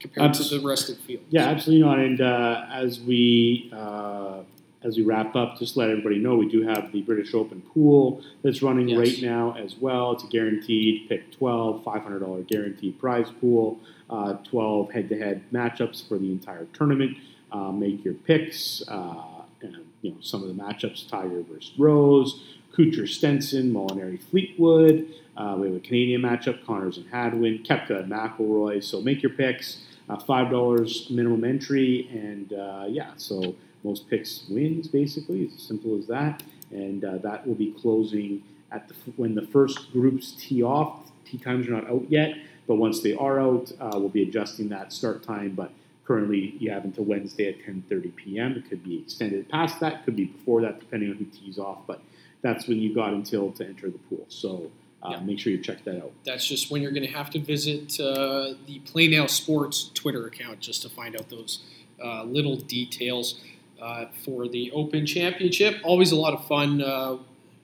compared 0.00 0.30
Abs- 0.30 0.48
to 0.50 0.58
the 0.58 0.66
rest 0.66 0.88
of 0.90 0.96
the 0.98 1.02
field. 1.02 1.22
Yeah, 1.30 1.44
absolutely 1.48 1.86
not. 1.86 1.98
And 2.00 2.20
uh, 2.20 2.66
as 2.70 3.00
we 3.00 3.70
uh, 3.72 4.40
as 4.84 4.96
we 4.96 5.02
wrap 5.02 5.34
up, 5.36 5.58
just 5.58 5.76
let 5.76 5.90
everybody 5.90 6.18
know 6.18 6.36
we 6.36 6.48
do 6.48 6.62
have 6.62 6.92
the 6.92 7.02
British 7.02 7.34
Open 7.34 7.60
pool 7.60 8.22
that's 8.42 8.62
running 8.62 8.88
Yes. 8.88 8.98
right 8.98 9.22
now 9.22 9.54
as 9.56 9.76
well. 9.76 10.12
It's 10.12 10.24
a 10.24 10.26
guaranteed 10.28 11.08
pick 11.08 11.30
12, 11.32 11.82
$500 11.84 12.42
guaranteed 12.48 12.98
prize 12.98 13.28
pool, 13.40 13.78
uh, 14.10 14.34
12 14.44 14.90
head-to-head 14.92 15.42
matchups 15.52 16.06
for 16.08 16.18
the 16.18 16.30
entire 16.30 16.66
tournament. 16.72 17.16
Uh, 17.50 17.70
make 17.70 18.04
your 18.04 18.14
picks. 18.14 18.82
Uh, 18.88 19.14
and, 19.60 19.76
you 20.00 20.10
know 20.10 20.16
some 20.20 20.42
of 20.42 20.48
the 20.48 20.54
matchups: 20.60 21.08
Tiger 21.08 21.42
versus 21.42 21.70
Rose, 21.78 22.42
Kuchar 22.76 23.08
Stenson, 23.08 23.72
Molinari 23.72 24.20
Fleetwood. 24.20 25.06
Uh, 25.36 25.56
we 25.58 25.68
have 25.68 25.76
a 25.76 25.80
Canadian 25.80 26.22
matchup: 26.22 26.64
Conners 26.66 26.96
and 26.96 27.06
Hadwin, 27.10 27.62
Koepka 27.62 28.00
and 28.00 28.10
McIlroy. 28.10 28.82
So 28.82 29.00
make 29.00 29.22
your 29.22 29.30
picks. 29.32 29.84
Uh, 30.08 30.16
Five 30.16 30.50
dollars 30.50 31.06
minimum 31.10 31.44
entry, 31.44 32.08
and 32.12 32.52
uh, 32.52 32.86
yeah, 32.88 33.12
so 33.16 33.54
most 33.84 34.08
picks 34.08 34.44
wins 34.48 34.88
basically. 34.88 35.42
It's 35.42 35.56
as 35.56 35.62
simple 35.62 35.98
as 35.98 36.06
that, 36.06 36.42
and 36.70 37.04
uh, 37.04 37.18
that 37.18 37.46
will 37.46 37.54
be 37.54 37.72
closing 37.72 38.42
at 38.70 38.88
the 38.88 38.94
when 39.16 39.34
the 39.34 39.46
first 39.46 39.92
groups 39.92 40.32
tee 40.32 40.62
off. 40.62 41.10
Tee 41.24 41.38
times 41.38 41.66
are 41.68 41.72
not 41.72 41.88
out 41.88 42.04
yet, 42.10 42.34
but 42.66 42.76
once 42.76 43.00
they 43.00 43.14
are 43.14 43.40
out, 43.40 43.72
uh, 43.80 43.90
we'll 43.94 44.08
be 44.08 44.22
adjusting 44.22 44.68
that 44.70 44.92
start 44.92 45.22
time. 45.22 45.50
But 45.54 45.70
currently, 46.04 46.56
you 46.58 46.70
have 46.70 46.84
until 46.84 47.04
Wednesday 47.04 47.48
at 47.48 47.58
10:30 47.60 48.14
p.m. 48.16 48.52
It 48.52 48.68
could 48.68 48.82
be 48.84 48.98
extended 48.98 49.48
past 49.48 49.80
that, 49.80 50.04
could 50.04 50.16
be 50.16 50.24
before 50.26 50.60
that, 50.62 50.80
depending 50.80 51.10
on 51.10 51.16
who 51.16 51.24
tees 51.26 51.58
off. 51.58 51.86
But 51.86 52.00
that's 52.42 52.66
when 52.66 52.78
you 52.78 52.94
got 52.94 53.12
until 53.14 53.52
to 53.52 53.64
enter 53.66 53.88
the 53.88 53.98
pool. 53.98 54.24
So 54.28 54.70
uh, 55.02 55.10
Yeah. 55.12 55.20
make 55.20 55.38
sure 55.38 55.52
you 55.52 55.58
check 55.62 55.84
that 55.84 56.02
out. 56.02 56.12
That's 56.24 56.46
just 56.46 56.70
when 56.70 56.82
you're 56.82 56.90
going 56.92 57.06
to 57.06 57.12
have 57.12 57.30
to 57.30 57.38
visit 57.40 57.98
uh, 58.00 58.54
the 58.66 58.80
Play 58.84 59.06
Now 59.08 59.26
Sports 59.26 59.90
Twitter 59.94 60.26
account 60.26 60.58
just 60.60 60.82
to 60.82 60.88
find 60.88 61.14
out 61.16 61.28
those 61.30 61.62
uh, 62.02 62.24
little 62.24 62.56
details 62.56 63.40
uh, 63.82 64.06
for 64.24 64.48
the 64.48 64.70
Open 64.72 65.04
Championship. 65.04 65.76
Always 65.82 66.12
a 66.12 66.16
lot 66.16 66.34
of 66.34 66.46
fun. 66.46 66.80
Uh, 66.80 67.18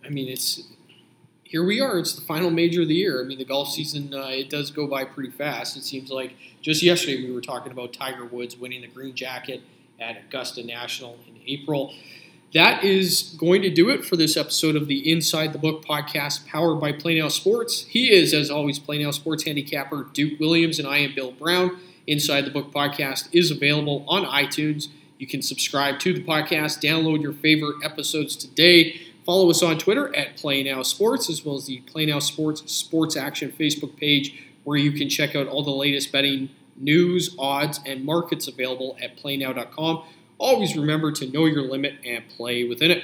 I 0.05 0.09
mean, 0.09 0.29
it's 0.29 0.65
here 1.45 1.65
we 1.65 1.81
are. 1.81 1.99
It's 1.99 2.15
the 2.15 2.21
final 2.23 2.51
major 2.51 2.83
of 2.83 2.89
the 2.89 2.95
year. 2.95 3.23
I 3.23 3.25
mean, 3.25 3.39
the 3.39 3.45
golf 3.45 3.71
season 3.71 4.13
uh, 4.13 4.27
it 4.27 4.51
does 4.51 4.71
go 4.71 4.87
by 4.87 5.05
pretty 5.05 5.31
fast. 5.31 5.77
It 5.77 5.85
seems 5.85 6.11
like 6.11 6.35
just 6.61 6.83
yesterday 6.83 7.25
we 7.25 7.33
were 7.33 7.41
talking 7.41 7.73
about 7.73 7.93
Tiger 7.93 8.25
Woods 8.27 8.57
winning 8.57 8.81
the 8.81 8.89
green 8.89 9.15
jacket 9.15 9.63
at 10.01 10.17
Augusta 10.19 10.65
National 10.65 11.17
in 11.27 11.39
April. 11.47 11.95
That 12.55 12.83
is 12.83 13.35
going 13.39 13.63
to 13.63 13.71
do 13.71 13.91
it 13.91 14.05
for 14.05 14.17
this 14.17 14.37
episode 14.37 14.75
of 14.75 14.89
the 14.89 15.11
Inside 15.11 15.53
the 15.53 15.59
Book 15.59 15.85
podcast 15.85 16.47
powered 16.47 16.81
by 16.81 16.93
Play 16.93 17.21
Now 17.21 17.29
Sports. 17.29 17.85
He 17.85 18.11
is, 18.11 18.33
as 18.33 18.51
always, 18.51 18.79
Play 18.79 19.03
Now 19.03 19.11
Sports 19.11 19.45
handicapper 19.45 20.09
Duke 20.15 20.41
Williams, 20.41 20.79
and 20.79 20.89
I 20.89 20.99
am 20.99 21.15
Bill 21.15 21.33
Brown. 21.33 21.79
Inside 22.07 22.47
the 22.47 22.51
Book 22.51 22.73
podcast 22.73 23.29
is 23.33 23.51
available 23.51 24.03
on 24.09 24.25
iTunes. 24.25 24.89
You 25.19 25.27
can 25.27 25.43
subscribe 25.43 25.99
to 26.01 26.15
the 26.15 26.23
podcast, 26.23 26.81
download 26.81 27.21
your 27.21 27.33
favorite 27.33 27.77
episodes 27.85 28.37
today. 28.37 29.01
Follow 29.27 29.51
us 29.51 29.63
on 29.63 29.77
Twitter 29.79 30.15
at 30.15 30.37
Play 30.37 30.63
Now 30.63 30.83
Sports, 30.83 31.29
as 31.29 31.45
well 31.45 31.57
as 31.57 31.67
the 31.67 31.81
Play 31.81 32.07
Now 32.07 32.21
Sports 32.21 32.73
Sports 32.73 33.17
Action 33.17 33.53
Facebook 33.53 33.97
page, 33.97 34.43
where 34.65 34.79
you 34.79 34.93
can 34.93 35.09
check 35.09 35.35
out 35.35 35.49
all 35.49 35.63
the 35.63 35.71
latest 35.71 36.13
betting 36.13 36.51
news, 36.77 37.35
odds, 37.39 37.81
and 37.85 38.05
markets 38.05 38.47
available 38.47 38.97
at 39.03 39.17
playnow.com. 39.19 40.05
Always 40.39 40.77
remember 40.77 41.11
to 41.13 41.27
know 41.27 41.47
your 41.47 41.63
limit 41.63 41.97
and 42.07 42.29
play 42.29 42.63
within 42.65 42.93
it. 42.93 43.03